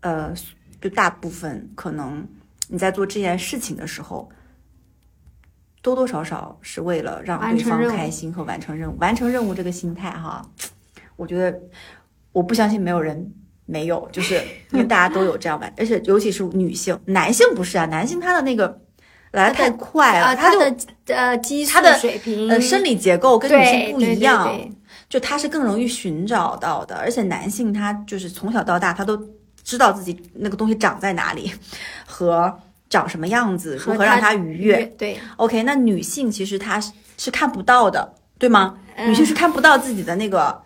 [0.01, 0.31] 呃，
[0.79, 2.27] 就大部分可能
[2.69, 4.29] 你在做这件事情的时候，
[5.81, 8.97] 多多少少是为了让对方开心和完成任务。
[8.97, 10.41] 完成任务这个心态哈，
[11.15, 11.59] 我觉得
[12.31, 13.31] 我不相信没有人
[13.65, 14.35] 没有，就是
[14.71, 18.81] 因为大家都有这样玩， 而且尤其是女性，男性不是啊，男性他的那个
[19.31, 20.75] 来的太快了，啊，他就的
[21.07, 24.59] 呃激素他的水平呃生理结构跟女性不一样，
[25.07, 29.15] 就他是更容易寻找到的，而且男性他就是从小到大他都
[29.63, 31.51] 知道自己那个东西长在哪里
[32.15, 32.57] 和
[32.89, 34.85] 长什么样子，如何让他愉悦。
[34.97, 38.77] 对，OK，那女性其实她是是看不到的，对吗？
[38.95, 40.61] 嗯女性是看不到自己的那个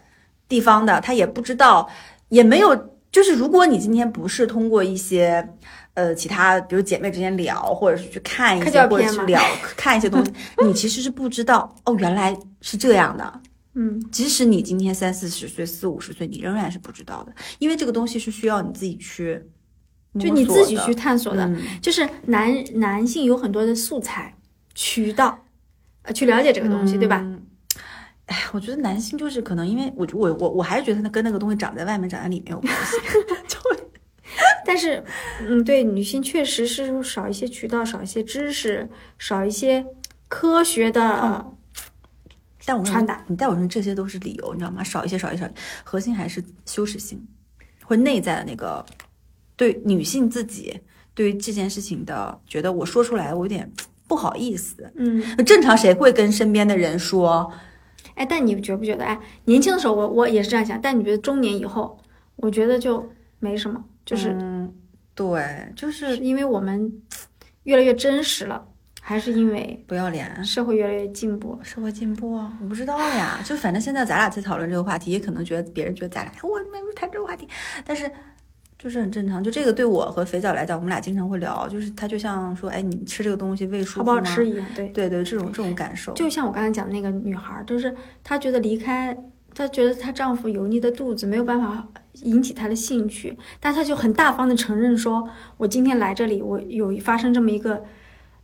[0.47, 1.89] 地方的，她也不知道，
[2.29, 2.89] 也没有。
[3.11, 5.49] 就是如果你今天不是通过一些
[5.95, 9.41] 呃其他，比如姐妹之间聊，或者是去看一些，或者是聊
[9.75, 10.31] 看一些东西，
[10.63, 13.41] 你其实是不知道哦，原来是这样的。
[13.73, 19.58] 嗯，即使你今天三四十岁、四五十岁，你仍然是不知道的，因为这个东西是需要你自己去摸
[20.17, 24.33] 就你自己去探索的，嗯就是男男性有很多的素材
[24.73, 25.45] 渠道，
[26.03, 27.19] 呃，去了解这个东西，对吧？
[27.23, 27.45] 嗯？
[28.25, 32.97] 哎，我觉得男性就是可能，因为我我我我还是觉得他跟那个东西长在外面、长在里面有关系。
[33.47, 33.59] 就
[34.63, 35.03] 但是，
[35.41, 39.83] 嗯，对，女性确实是少一些渠道，少一些知识，少一些
[40.27, 41.55] 科学的嗯
[42.65, 43.23] 但我认为传达。
[43.27, 44.83] 你但我认为这些都是理由，你知道吗？
[44.83, 45.49] 少一些，少一些，少
[45.83, 47.27] 核心还是羞耻心，
[47.83, 48.85] 或内在的那个
[49.59, 50.79] 对女性自己
[51.13, 53.69] 对于这件事情的觉得，我说出来我有点
[54.07, 54.89] 不好意思。
[54.95, 57.51] 嗯，正常谁会跟身边的人说？
[58.15, 59.03] 哎，但你觉不觉得？
[59.03, 61.99] 哎，年轻的时候我我也是这样想，但你觉得中年以后，
[62.37, 63.05] 我觉得就
[63.39, 64.73] 没什么，就是嗯，
[65.13, 66.89] 对，就是是因为我们
[67.63, 68.65] 越来越真实了，
[69.01, 70.41] 还是因为不要脸。
[70.41, 71.59] 社会越来越进步？
[71.61, 73.41] 社会进步啊，我不知道呀。
[73.43, 77.45] 就反正现在咱俩在讨论这个话题，也可能觉得别人觉得咱俩，哎，我没有谈这个话题，
[77.85, 78.09] 但是
[78.79, 79.43] 就是很正常。
[79.43, 84.23] 就这个对我和肥皂来讲，我们俩经常会聊，就是他就像说，哎，你吃这个东西胃舒好不服吗？
[84.23, 84.87] 好吃一样，对。
[84.87, 86.13] 对对，这种这种感受。
[86.13, 89.15] 就像我刚才讲的那个女孩儿，就是她觉得离开，
[89.53, 91.85] 她觉得她丈夫油腻的肚子没有办法
[92.23, 97.83] 引起她的兴趣，但她就很大方的承认说，我今天来这里，我有发生这么一个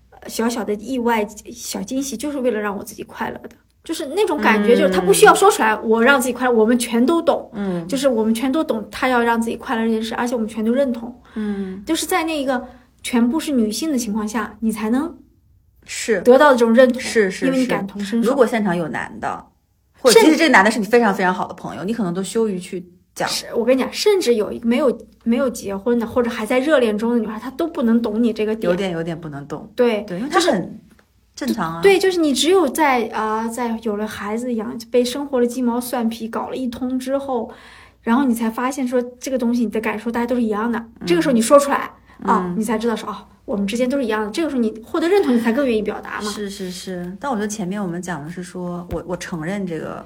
[0.10, 3.52] 呃小小的意外小惊喜，就是为了让我自己快乐的，
[3.86, 7.88] 就是那种感觉，就是他不需要说出来，我让自己快乐，我们全都懂，嗯。
[7.88, 12.67] 就是我们全都懂他要让自己快乐这件事，而且我们全都认同，嗯，就是在那一个
[13.04, 15.15] 全部是女性的情况下，你才能
[15.86, 16.19] 是。
[16.21, 18.30] 得到的这种认同，是是因为你感同身受。
[18.30, 19.45] 如果现场有男的，
[20.02, 23.30] 或者甚即使这男的是你非常非常好的朋友，你可能都羞于去讲。
[23.30, 28.67] 是我跟你讲，甚至有一个没有没有结婚的，或者还在热恋中的女孩，她都不能懂你这个点。
[28.67, 30.80] 有点有点不能懂，对对，因为就是他很
[31.36, 31.82] 正常啊。
[31.82, 37.52] 对，就是你只有在啊、在有了孩子养，被生活的鸡毛蒜皮搞了一通之后，
[38.02, 40.84] 然后你才发现说这个东西你的感受大家都是一样的。
[41.06, 41.91] 这个时候你说出来
[42.24, 44.32] 啊、你才知道说哦，我们之间都是一样的。
[44.32, 46.32] 这个时候你获得认同，你才更愿意表达嘛。
[46.32, 50.04] 是是是，但我觉得前面我们讲的是说，我我承认这个，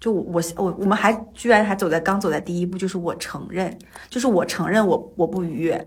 [0.00, 5.86] 就我我我我们还居然还走在刚走在第一步，就是我承认，就是我承认我我不愉悦，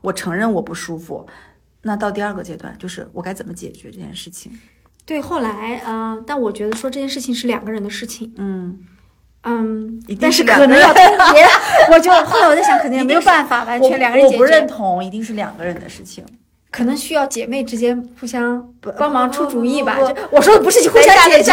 [0.00, 1.24] 我承认我不舒服。
[1.86, 4.52] 那到第二个阶段，就是我该怎么解决这件事情？
[5.04, 8.80] 对，后来啊、呃但我觉得说这件事情是两个人的事情，嗯，
[9.44, 11.46] 嗯一定，但是可能要人脱节，
[11.92, 14.36] 我就后来我在想，肯定没有办法完全两个人解决。
[14.36, 16.24] 我不认同，一定是两个人的事情。
[16.72, 18.68] 可能需要姐妹之间互相
[18.98, 19.96] 帮忙出主意吧。
[20.32, 21.52] 我说的不是互相解决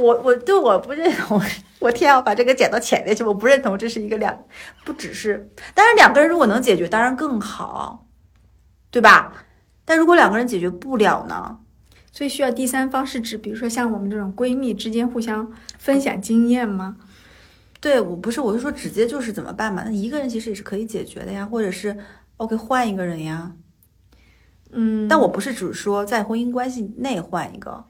[0.00, 1.42] 我我对我不认同，
[1.80, 4.38] 我天啊，把这个剪到前面去，我不认同这是一个两，
[4.84, 8.06] 不只是，当然两个人如果能解决，当然更好，
[8.90, 9.32] 对吧？
[9.88, 11.56] 但如果两个人解决不了呢？
[12.12, 16.96] 所以需要第三方是指，比如说像我们这种闺蜜之间互相分享经验吗？
[17.80, 19.84] 对我不是，我是说直接就是怎么办嘛？
[19.86, 21.96] 那一个人其实也是可以解决的呀，或者是
[22.36, 23.52] OK 换一个人呀。
[24.72, 27.82] 嗯，但我不是只说在婚姻关系内换一个，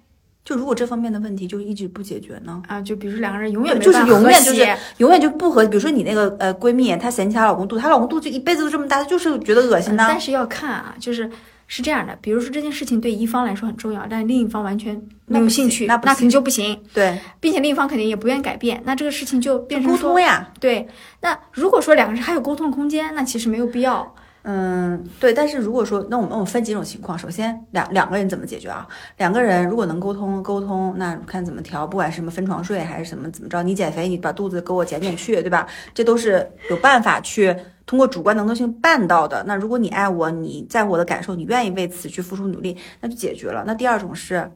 [0.44, 2.62] 就如果这方面的问题就一直不解决呢？
[2.68, 4.64] 啊，就比如说两个人永远就是永远就是
[4.98, 10.04] 永远就不和，比如说你那个呃闺蜜，她嫌弃她老公肚子，她老公肚子就一辈子都这么大，她就是觉得恶心呢。
[10.04, 11.28] 嗯但是要看啊，就是
[11.68, 20.88] 是这样的，比如说这件事情对一方来说很重要，但另一方完全没有兴趣，那那肯定就不行，对，并且另一方肯定也不愿意改变，那这个事情就变成沟通呀，对。
[21.20, 24.14] 那如果说两个人还有沟通空间，那其实没有必要。
[24.50, 25.32] 嗯，对。
[25.34, 28.88] 但是如果说，那我们我们分几种情况，首先两两个人怎么解决啊？
[29.18, 35.66] 两个人如果能沟通沟通，那看怎么调，不管是什么分床睡还是什么怎么着，你减肥，你把肚子给我减减去，对吧？
[35.92, 39.44] 这都是有办法去通过主观能动性办到的。
[39.46, 43.64] 那如果你爱我，你在乎我的感受，你愿意为此去付出努力，那就解决了。
[43.66, 44.50] 那第二种是。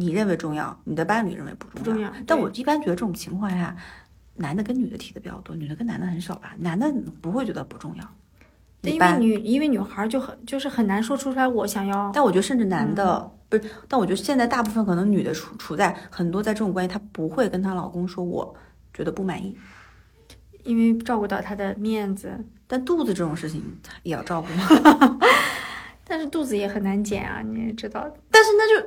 [0.00, 1.82] 你认为重要，你的伴侣认为不重要。
[1.82, 3.76] 不重要但我一般觉得这种情况下，
[4.36, 6.54] 男的跟女的提的比较多，女的跟男的很少吧？
[6.60, 6.88] 男的
[7.20, 8.04] 不会觉得不重要。
[8.80, 18.54] 对，因为女因为女孩就很就是很难说出来我想要，但我觉得甚至男的、嗯不是，但我觉得现在大部分可能女的处处在很多在这种关系，她不会跟她老公说我
[18.92, 19.56] 觉得不满意，
[20.64, 23.62] 因为照顾到她的面子，但肚子这种事情
[24.02, 25.18] 也要照顾吗？
[26.04, 28.06] 但是肚子也很难减啊，你也知道。
[28.30, 28.86] 但是那就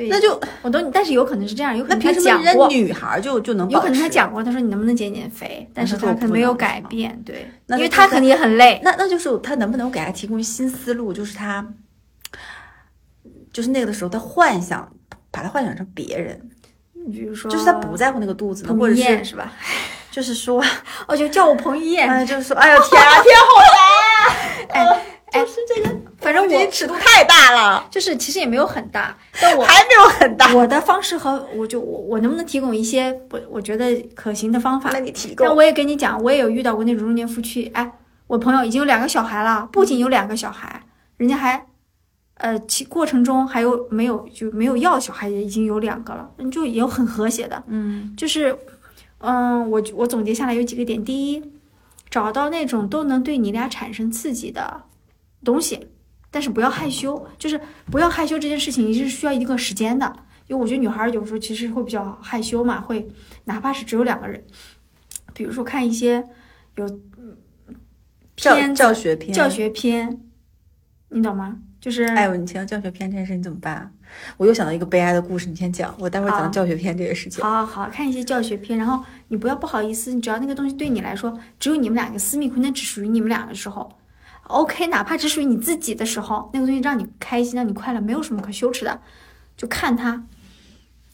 [0.00, 8.80] 对，那就我都，但是有可能是这样，有可能他凭什么人讲过，女孩就就能有可能他讲过，他说你能不能减减肥，但是他可能没有改变，对，那因为他肯定也很累。
[8.82, 11.66] 那那就是他能不能给他提供新思路，就是他
[13.52, 14.90] 就是那个的时候，他幻想
[15.30, 16.40] 把他幻想成别人，
[17.12, 19.52] 比如说，就是他不在乎那个肚子呢，或者是是吧？
[20.10, 20.64] 就是说，
[21.06, 24.94] 哦，就叫我彭于晏，哎，就是说，哎呦天啊， 天好难啊！
[24.94, 30.52] 哎就是这个，反正我尺度太大了，就是其实也没有很大，但我 还没有很大。
[30.54, 34.90] 我的方式和我就我我能不能提供一些我我觉得可行的方法？
[34.92, 37.92] 那你提供，但我也跟你讲，我也有遇到过那种中年夫妻，哎，
[38.26, 40.82] 我朋友已经有两个小孩了，不仅有两个小孩，
[41.16, 41.66] 人家还，
[42.34, 48.56] 呃，其过程中还有没有就没有要小孩，也已经有两个了，嗯就也有很和谐的，嗯就是，
[49.18, 51.42] 嗯，我我总结下来有几个点，第一，
[52.10, 54.82] 找到那种都能对你俩产生刺激的
[55.44, 55.88] 东西，
[56.30, 60.06] 但是不要害羞，就是不要害羞这件事情是需要一个时间的，
[60.46, 63.08] 因为我觉得女孩儿有时候其实会比较害羞嘛，会
[63.44, 64.42] 哪怕是只有两个人，
[65.32, 66.24] 比如说看一些
[66.76, 67.36] 有嗯
[68.36, 70.20] 教片教学片，教学片，
[71.08, 71.58] 你懂吗？
[71.80, 73.90] 就是哎呦，你提到教学片这件事，你怎么办啊？
[74.36, 77.42] 我又想到一个悲哀的故事，你先讲，我待会儿讲教学片这个事情。
[77.42, 83.90] 好好好看一些教学片，然后你不要不好意思，你只要那个东西对你来说只有你们两个私密空间，只属于你们两个的时候
[84.50, 89.00] ，OK，哪怕只属于你自己的时候，那个东西让你开心，让你快乐，没有什么可羞耻的，
[89.56, 90.22] 就看它，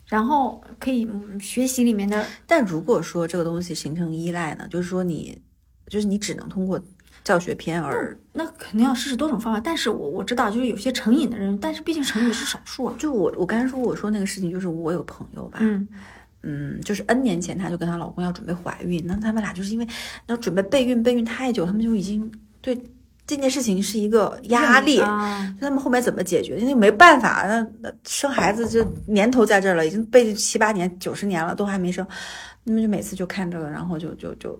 [0.07, 5.40] 然后可以、嗯、学习里面的，但如果说这个东西形成依赖呢，就是说你，
[5.88, 6.81] 就是你只能通过
[7.25, 9.59] 教学片而，那肯定要试试多种方法。
[9.59, 12.94] 但是我我知道，就是有些成瘾的人，但是毕竟成瘾是少数啊。
[12.99, 15.88] 就我我刚才说我说那个事情，就是我有朋友吧，嗯
[16.42, 19.88] 嗯，就是 N 年前，她就跟她老公要准备怀孕，那他们俩就是因为
[20.27, 22.81] 要准备备孕，备孕太久，他们就已经对
[23.27, 25.01] 这件事情是一个压力。
[25.01, 26.59] 啊，他们后面怎么解决？
[26.59, 32.07] 因为没办法，那那生孩子这年头在这儿了，已经备七八年、九十年了，都还没生，
[32.65, 34.59] 那么就每次就看这个，然后就就就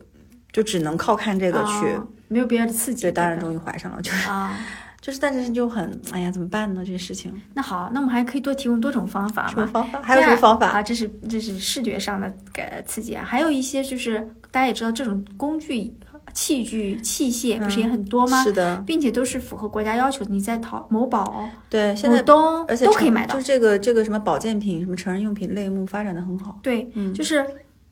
[0.53, 1.93] 就只能靠看这个去。
[1.93, 3.03] 啊没有别的刺激。
[3.03, 4.59] 对，当然终于怀上了，就是啊。
[5.01, 6.83] 就是，但是就很，哎呀，怎么办呢？
[6.85, 9.65] 这些事情，那好，那我们还可以多提供多种方法嘛。
[9.67, 10.03] 方法？
[10.03, 10.67] 还有什么方法？
[10.71, 14.19] 啊，这是这是视觉上的给刺激啊，还有一些就是
[14.51, 15.95] 大家也知道，这种工具、
[16.37, 18.45] 器具、器械不是也很多吗？
[18.45, 23.41] 是的，并且都是符合国家要求的，你在淘某宝、对，现在东而且都可以买到就。
[23.41, 26.59] 是这个这个什么保健品、什么成人用品类目发展的很好。
[26.63, 27.43] 对，嗯就是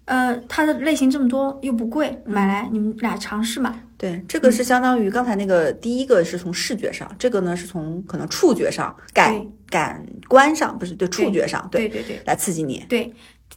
[0.05, 3.81] 呃，它的类型这么多又不贵，买来你们俩尝试嘛。
[3.97, 9.35] 对，这个是相当于刚才那个第一个是从视觉上，这个呢是从可能触觉上、感
[9.71, 12.85] 感官上，不是对触觉上，对对对来刺激你。
[12.87, 13.11] 对，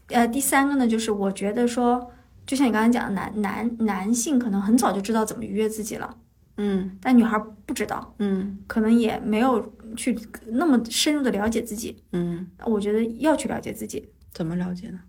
[0.08, 2.10] 呃，第三个呢，就是我觉得说，
[2.48, 6.18] 就像你刚才讲的，男男男性可能很早就知道怎么愉悦自己了，
[6.56, 8.16] 嗯但女孩不知道。
[8.20, 10.18] 嗯可能也没有去
[10.48, 12.02] 那么深入的了解自己。
[12.14, 15.00] 嗯，我觉得要去了解自己，怎么了解呢？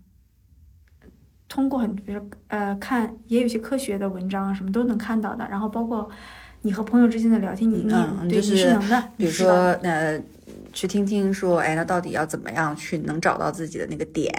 [1.47, 5.47] 通过很比如呃看，也有些科学的文章啊，什么都能看到的。
[5.49, 6.07] 然后包括
[6.61, 9.49] 你和朋友之间的聊天，你你、对嗯就是你是能的，比如说，
[9.81, 10.21] 呃，
[10.73, 14.33] 去听听说，哎，那到底要怎么样去能找到自己的那个点？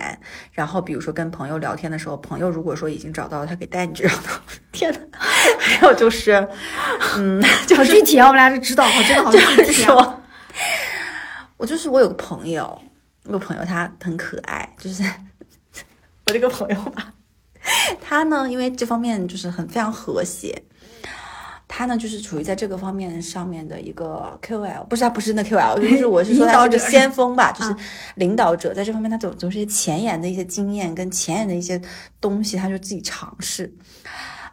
[0.52, 4.40] 然后，比如说跟朋友聊天的时候，朋友如果说已经找到了，他可以带你去找到。
[4.72, 4.98] 天呐，
[5.58, 6.46] 还有就是，
[7.16, 7.42] 嗯，
[7.76, 9.86] 好具体啊，我们俩是知道，好真的好具就是体啊。
[9.86, 10.22] 说，
[11.56, 12.80] 我就是我有个朋友，
[13.24, 15.02] 我朋友他很可爱，就是
[16.26, 17.12] 我这个朋友吧，
[18.00, 20.62] 他呢，因为这方面就是很非常和谐，
[21.72, 27.72] 他呢就是处于在这个方面上面的一个 QL，不是他不是那 QL，就是 我是说他是个先锋吧，就是
[28.16, 31.80] 领导者，在这方面他总总是些前沿的一些经验跟前沿的一些
[32.20, 33.72] 东西，他就自己尝试。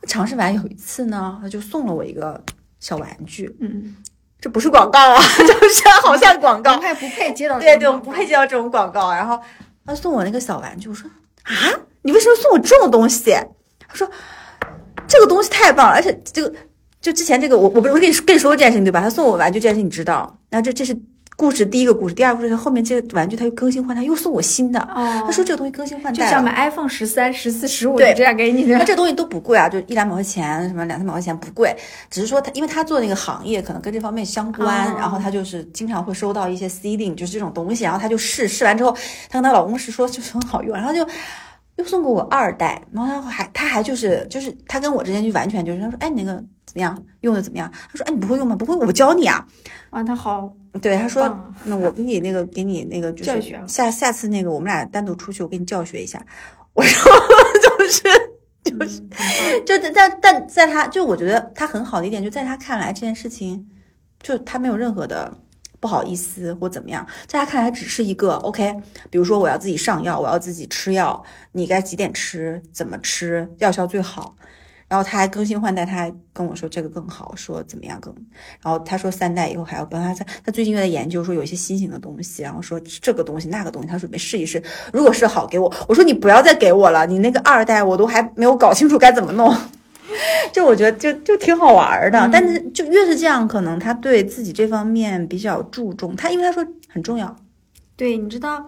[0.05, 2.39] 尝试完有一次呢，他就送了我一个
[2.80, 3.95] 小玩具，嗯，
[4.39, 9.11] 这不是广告啊， 就是好像广告不，配不配接到 对对，我们不配接到这种广告。
[9.11, 9.41] 然后
[9.84, 11.09] 他送我那个小玩具，我说
[11.41, 13.32] 啊，你为什么送我这种东西？
[13.88, 14.07] 他说
[15.07, 16.53] 这个东西太棒了，而且这个
[17.01, 19.01] 就之前这个我我不是我跟你说跟你说过这件事情对吧？
[19.01, 20.97] 他送我玩具这件事情你知道，然后这这是
[21.35, 24.79] 故事第一个故事，第二个故事后面这个玩具他又更新换代，又送我新的。
[24.79, 26.25] 哦，他说这个东西更新换代了。
[26.25, 28.11] 就像买 iPhone 十三、十四、十五对。
[28.17, 31.75] 这样给你的，那这东西都不贵啊，就一两百块钱，什么两三百块钱不贵，
[32.09, 34.95] 只是说他因为他做那个行业可能跟这方面相关，哦。
[34.97, 38.91] 然后他就是经常会收到一些 seeding，就是这种东西，然后他就试试完之后，
[39.29, 41.07] 他跟她老公是说就是很好用，然后就
[41.78, 47.71] 又送给我二代，然后他还他还就是就是他跟我之间就完全就是他说哎你那个怎么样用的怎么样？
[47.71, 48.55] 他说哎你不会用吗？
[48.55, 49.45] 不会我教你啊。
[49.89, 56.23] 啊，他好对，他说啊那我给你那个给你那个就是下下次那个我们俩单独出去，我给你教学一下。
[56.73, 57.11] 我说
[57.61, 58.03] 就是
[58.63, 59.01] 就是。
[59.65, 63.65] 就但但但在他就我觉得他很好的一点，就在他看来这件事情，
[64.21, 65.34] 就他没有任何的
[65.80, 68.75] 不好意思或怎么样，在他看来只是一个 OK。
[69.09, 74.36] 比如说我要自己上药，我要自己吃药，你该几点吃，怎么吃，药效最好。
[74.89, 78.15] 然后他还更新换代，他还跟我说这个更好，说怎么样更。
[78.63, 84.63] 然后他说三代以后还要帮他，他他最近又在研究说有一些新型的东西，然后说这个东西那个东西，他准备试一试，
[84.93, 85.71] 如果是好给我。
[85.89, 89.53] 我说你不要再给我了，你那个二代我都还没有搞清楚该怎么弄。
[90.53, 96.16] 就我觉得就就挺好玩儿的，嗯但是就越是这样，可能他对自己这方面比较注重。
[96.16, 97.36] 他因为他说很重要，
[97.95, 98.68] 对，你知道，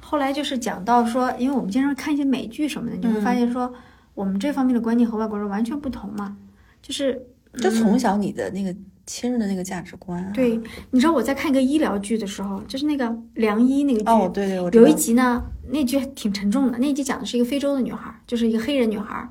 [0.00, 3.72] 后来就是讲到说，因为我们经常看一些美剧什么的，你会嗯发现说，
[4.14, 6.36] 我们这方面的观念和外国人完全不同嘛。
[6.82, 7.26] 就是
[7.62, 8.74] 就从小你的那个
[9.06, 10.30] 亲人的那个价值观、啊。
[10.34, 10.60] 对，
[10.90, 16.76] 你知道我在看一个医疗剧的时候，就是那个良医那个剧，哦，对对，我有一集呢，那剧挺沉重的。
[16.76, 19.26] 那一集讲的是一个非洲的女孩，就是一个黑人女孩，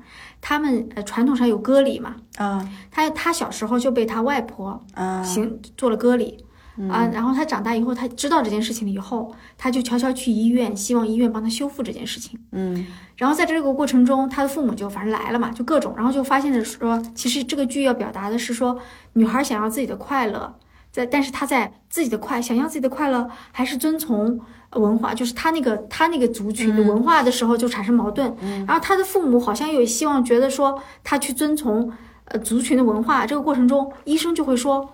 [0.46, 2.68] 他们呃传统上有割礼嘛，啊。
[2.90, 6.44] 他他小时候就被他外婆啊，行做了割礼。
[6.90, 12.36] 啊，然后他长大以后，他知道这件事情了以后，他就悄悄去医院，希望医院帮他修复这件事情。
[12.50, 12.84] 嗯。
[13.16, 18.76] 然后在这个过程中，他的父母就反正来了嘛，就各种，然后就发现了说，其实这个剧要表达的是说，
[19.12, 20.52] 女孩想要自己的快乐，
[20.94, 24.40] 在但是他在自己的快想要自己的快乐，还是遵从
[24.70, 28.32] 呃文化，就是他那个他那个族群的文化的时候就产生矛盾。
[28.64, 31.92] 然后他的父母好像有希望觉得说他去遵从
[32.26, 34.88] 呃族群的文化，这个过程中，医生就会说。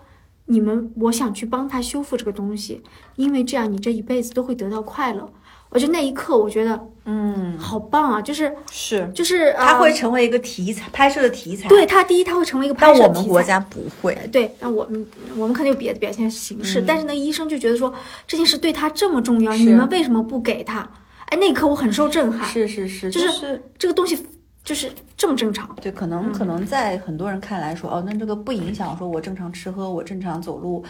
[0.46, 2.82] 你们，我想去帮他修复这个东西，
[3.14, 5.30] 因为这样你这一辈子都会得到快乐。
[5.70, 8.20] 我就那一刻，我觉得嗯，好棒啊！
[8.20, 13.18] 就是是，就是他会呃成为一个题材拍摄的题材。，对他第一，他会成为一个拍但摄题材。
[13.18, 14.18] 我们国家不会。
[14.32, 15.06] 对，那我们
[15.36, 17.94] 我们可能有别的表现形式，但是那医生就觉得说
[18.26, 20.80] 这件事对他这么重要，你们为什么不给他？
[21.26, 24.18] 哎，那一刻我很受震撼，是是是，就是是这个东西
[24.64, 25.72] 就是这么正常。
[25.80, 30.84] 对，可能可能在很多人看来说，哦，那这个不影响说我正常吃喝，我正常走路，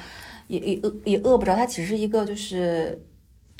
[0.46, 2.98] 也也饿也饿不着，它只是一个就是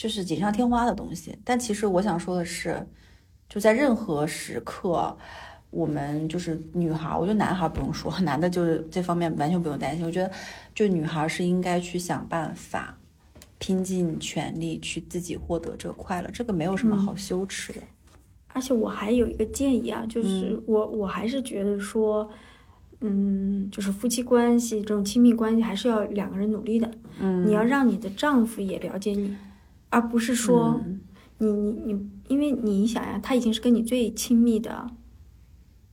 [0.01, 1.37] 就是锦上添花的东西。
[1.45, 2.87] 但其实我想说的是，
[3.49, 5.15] 就在任何时刻，
[5.69, 10.07] 我们就是女孩，我觉得男孩不用说， 男的就是这方面完全不用担心。
[10.07, 10.31] 我觉得
[10.75, 12.97] 就女孩是应该去想办法。
[13.63, 17.81] 拼尽全力去自己获得这个快乐，这个没有什么好羞耻的。
[18.55, 22.27] 而且我还有一个建议啊，就是我我还是觉得说，
[23.03, 26.91] 嗯，就是夫妻关系这种亲密关系还是要两个人努力的。
[27.19, 29.37] 嗯，你要让你的丈夫也了解你，
[29.91, 31.01] 而不是说嗯
[31.39, 34.87] 你你你，因为你想呀，他已经是跟你最亲密的，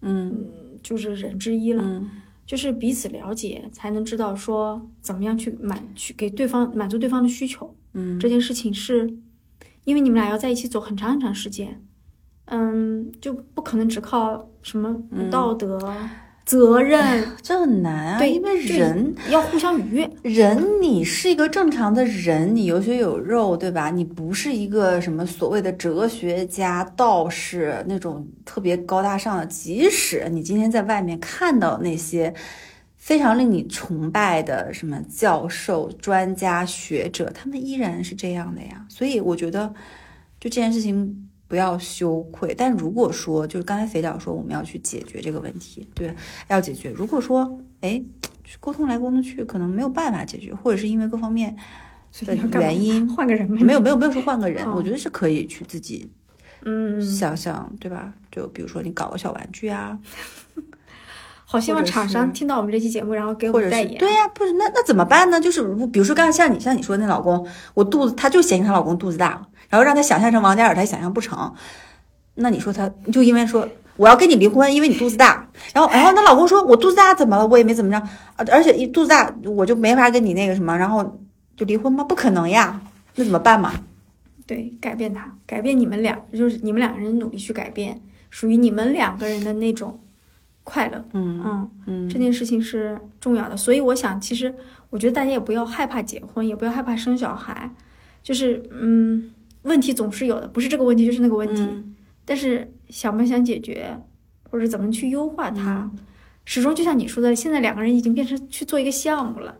[0.01, 0.47] 嗯
[0.81, 1.83] 就是人之一了。
[1.83, 2.09] 嗯
[2.47, 7.75] 就是彼此了解，才能知道说怎么样去满去给对方满足对方的需求。
[7.91, 9.17] 嗯，这件事情是，
[9.83, 11.83] 因为你们俩要在一起走很长很长时间，
[12.45, 14.97] 嗯，就不可能只靠什么
[15.29, 15.77] 道德、
[16.47, 20.09] 责任，这很难啊，对，因为人要互相愉悦。
[20.23, 23.89] 人你是一个正常的人，你有血有肉，对吧？
[23.89, 29.45] 你不是一个什么所谓的哲学家、道士那种特别高大上的。
[29.47, 32.33] 即使你今天在外面看到那些
[32.95, 38.85] 非常令你崇拜的什么教授、专家、学者，他们依然是这样的呀。
[38.87, 39.67] 所以我觉得，
[40.39, 41.26] 就这件事情。
[41.47, 46.13] 不要羞愧，但如果说就是刚才肥角说我们要去解决这个问题，对，
[46.49, 46.89] 要解决。
[46.91, 48.03] 如果说哎，
[48.59, 51.55] 沟通来沟通去，可能没有办法解决，或者是因为各方面
[52.25, 56.09] 的原因，换个人呗没有没有没有说换个人，哦我觉得是可以去自己
[56.63, 58.13] 嗯，想想，对吧？
[58.31, 59.97] 就比如说你搞个小玩具啊，
[61.45, 63.97] 好希望厂商听到我们这期节目，然后给我们代言。
[63.99, 65.39] 对呀、不是那那怎么办呢？
[65.39, 71.53] 就是如比如说刚才像你像你说的那老公，我肚子她就嫌弃她老公肚子大，然后让他想象成王嘉尔，他想象不成。
[72.35, 77.47] 那你说他就因为说我要跟你离婚，因为你肚子大，然后然后她老公说我肚子大怎么了？
[77.47, 81.19] 我也没怎么着，啊而且一肚子大我就没法跟你那个什么，然后
[81.55, 82.03] 就离婚吗？
[82.03, 82.79] 不可能呀，
[83.15, 83.73] 那怎么办嘛？
[84.45, 87.99] 对，改变他，改变你们俩，就是你们两个人努力去改变，
[88.29, 89.99] 属于你们两个人的那种
[90.63, 91.03] 快乐。
[91.13, 94.53] 嗯嗯，嗯这件事情是重要的，所以我想，其实
[94.91, 97.69] 我觉得大家也不要害怕结婚，也不要害怕生小孩，
[98.21, 99.31] 就是嗯，
[99.67, 101.95] 问题总是有的，不是这个问题就是那个问题，嗯
[102.25, 103.95] 但是想不想解决，
[104.49, 105.99] 或者怎么去优化它，嗯
[106.45, 109.55] 始终就像你说的，现在两个人已经变成去做一个项目了。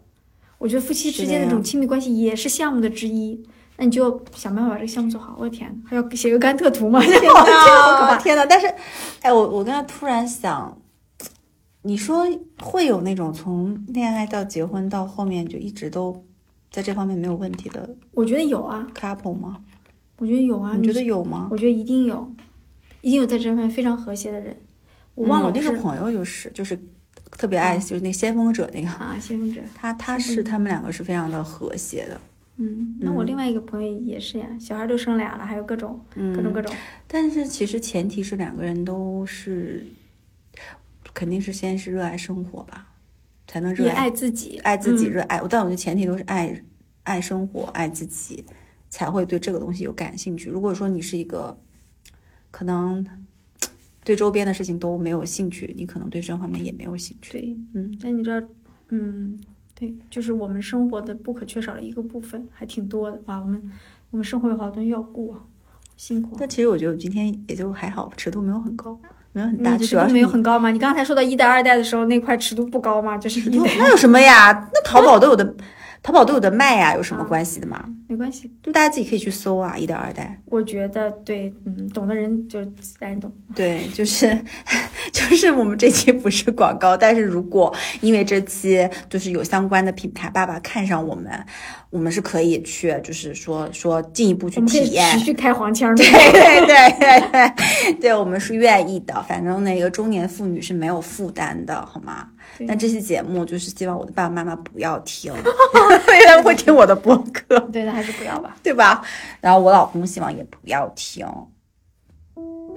[0.58, 3.40] 我觉得夫妻之间的这种亲密关系也是项目的之一，
[3.78, 5.36] 那你就想办法把这个项目做好。
[5.38, 7.00] 我的天，还要写个甘特图吗？
[7.02, 8.08] 天哪，这个好可怕！
[8.14, 8.46] 啊天哪！
[8.46, 8.66] 但是，
[9.22, 10.76] 哎，我我刚才突然想，
[11.84, 12.26] 你说
[12.60, 16.26] 会有那种从恋爱到结婚到后面就一直都
[16.72, 19.58] 在这方面没有问题的我觉得有啊，couple 吗？
[20.18, 21.48] 我觉得有啊，你觉得有吗？
[21.52, 22.32] 我觉得一定有，
[23.02, 24.56] 一定有在这方面非常和谐的人。
[25.16, 26.78] 我忘了嗯我那个朋友就是就是
[27.32, 29.62] 特别爱就是那先锋者那个，啊，先锋者。
[29.76, 32.22] 他他是他们两个是非常的和谐的，
[32.58, 36.00] 嗯，那我另外一个朋友也是呀，小孩都生俩了，还有各种
[36.36, 36.76] 各种各种。
[37.08, 39.86] 但是其实前提是两个人都是
[41.14, 42.88] 肯定是先是热爱生活吧，
[43.48, 45.42] 才能热也爱自己，爱自己，嗯热爱。
[45.50, 46.64] 但我觉得前提都是爱
[47.04, 48.46] 爱生活，爱自己，
[48.98, 50.50] 才会对这个东西有感兴趣。
[50.50, 51.56] 如果说你是一个
[52.50, 53.06] 可能
[54.04, 57.32] 对周边的事情都没有兴趣，你可能对这方面也没有兴趣。
[57.32, 58.42] 对，嗯，但你知道，
[58.90, 59.40] 嗯，
[59.76, 63.40] 对，就是我们生活的不可缺少的一个部分，还挺多的哇。
[63.40, 63.62] 我们
[64.10, 65.44] 我们生活有好多东西要顾啊，
[65.96, 66.38] 辛苦啊。
[66.40, 69.00] 但其实我觉得我今天也就还好，尺度没有很高，
[69.32, 70.72] 没有很大，你尺度没有就主要是你很高吗？
[70.72, 73.16] 你刚才说到一代、二代的时候，那块尺度不高吗？
[73.16, 74.68] 就是一代，那有什么呀？
[74.74, 75.56] 那淘宝都有的，
[76.08, 77.84] 淘宝都有的卖呀，有什么关系的嘛？
[78.08, 78.50] 没关系。
[78.64, 80.42] 就大家自己可以去搜啊，一代、二代。
[80.46, 83.30] 我觉得对，嗯，懂的人就自然懂。
[83.54, 84.34] 对，就是
[85.12, 91.30] 就是我们这期不是广告，但是如果因为这期就是有相关的品牌爸爸看上我们，
[91.90, 95.20] 我们是可以去，就是说说进一步去体验持。
[95.20, 96.04] 续开黄腔的。
[96.04, 99.22] 对对对对对，对我们是愿意的。
[99.24, 102.28] 反正那个中年妇女是没有负担的，好吗？
[102.58, 108.56] 对那这期节目就是希望我的爸爸妈妈不要听， 因为会听我的播客， 对，那还是不要吧。
[108.62, 109.02] 对吧？
[109.40, 111.26] 然后我老公希望也不要听。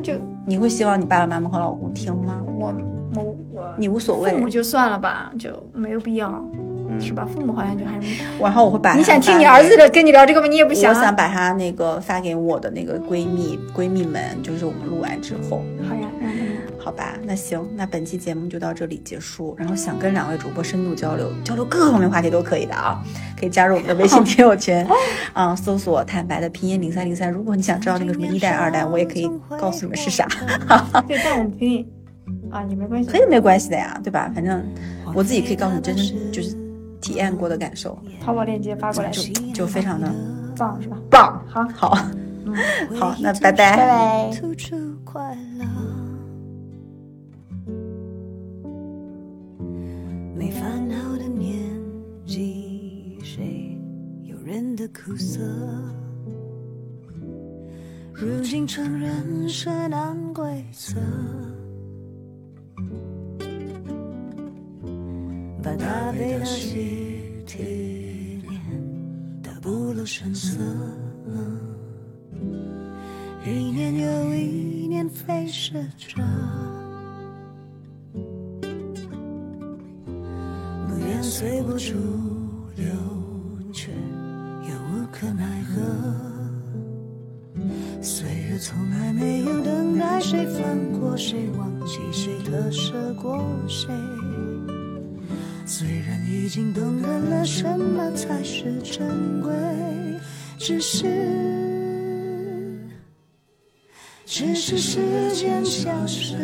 [0.02, 0.14] 就
[0.46, 2.40] 你会希望你爸爸妈妈和老公听吗？
[2.46, 2.72] 我
[3.14, 4.38] 我我你无所谓父。
[4.38, 6.42] 母就算了吧，就没有必要，
[6.99, 7.28] 是吧？
[7.32, 8.22] 父母好像就还是。
[8.41, 10.47] 然后我会把你想听你儿子的跟你聊这个吗？
[10.47, 10.99] 你也不想啊。
[10.99, 16.47] 我想把他那个发给我的那个闺蜜闺蜜们，就是我们录完之后，好呀，让他们
[16.78, 17.14] 好吧？
[17.24, 19.55] 那行，那本期节目就到这里结束。
[19.59, 23.03] 然后想跟两位主播深度交流，交流各方面话题都可以的啊，
[23.38, 24.84] 可以加入我们的微信 听友群，
[25.34, 27.30] 嗯，搜索“坦白”的拼音零三零三。
[27.30, 30.26] 如果你想知道那个什么一代、二代，我也可以告诉你们是啥，
[31.07, 31.86] 对，但我们
[32.51, 34.30] 啊，也没关系，可以没关系的呀，对吧？
[34.34, 34.64] 反正
[35.14, 36.57] 我自己可以告诉你真正就是
[37.11, 40.08] 体验过的感受，淘宝链接发过来，就就非常的
[40.56, 40.96] 棒是吧？
[41.11, 41.44] 棒。
[41.48, 41.88] 好，好，
[42.94, 43.76] 好，那拜拜。
[43.76, 44.30] 拜拜。
[44.30, 45.64] 突出快乐，
[50.36, 51.58] 没烦恼的年
[52.24, 53.76] 纪，谁
[54.22, 55.40] 有人的苦涩？
[58.14, 60.94] 如今承认是难规则，
[65.62, 68.61] 把大悲的喜提炼
[69.42, 70.58] 得不露声色。
[73.44, 76.22] 一年又一年飞逝着，
[80.88, 81.94] 不愿随波逐
[82.76, 82.86] 流，
[83.72, 85.80] 却又无可奈何。
[88.02, 93.88] 岁月从来没有等待谁放过谁，忘记谁特舍过谁。
[95.72, 99.52] 虽然已经懂得了什么才是珍贵，
[100.58, 101.06] 只是。
[104.26, 104.98] 只是时
[105.32, 106.34] 间消失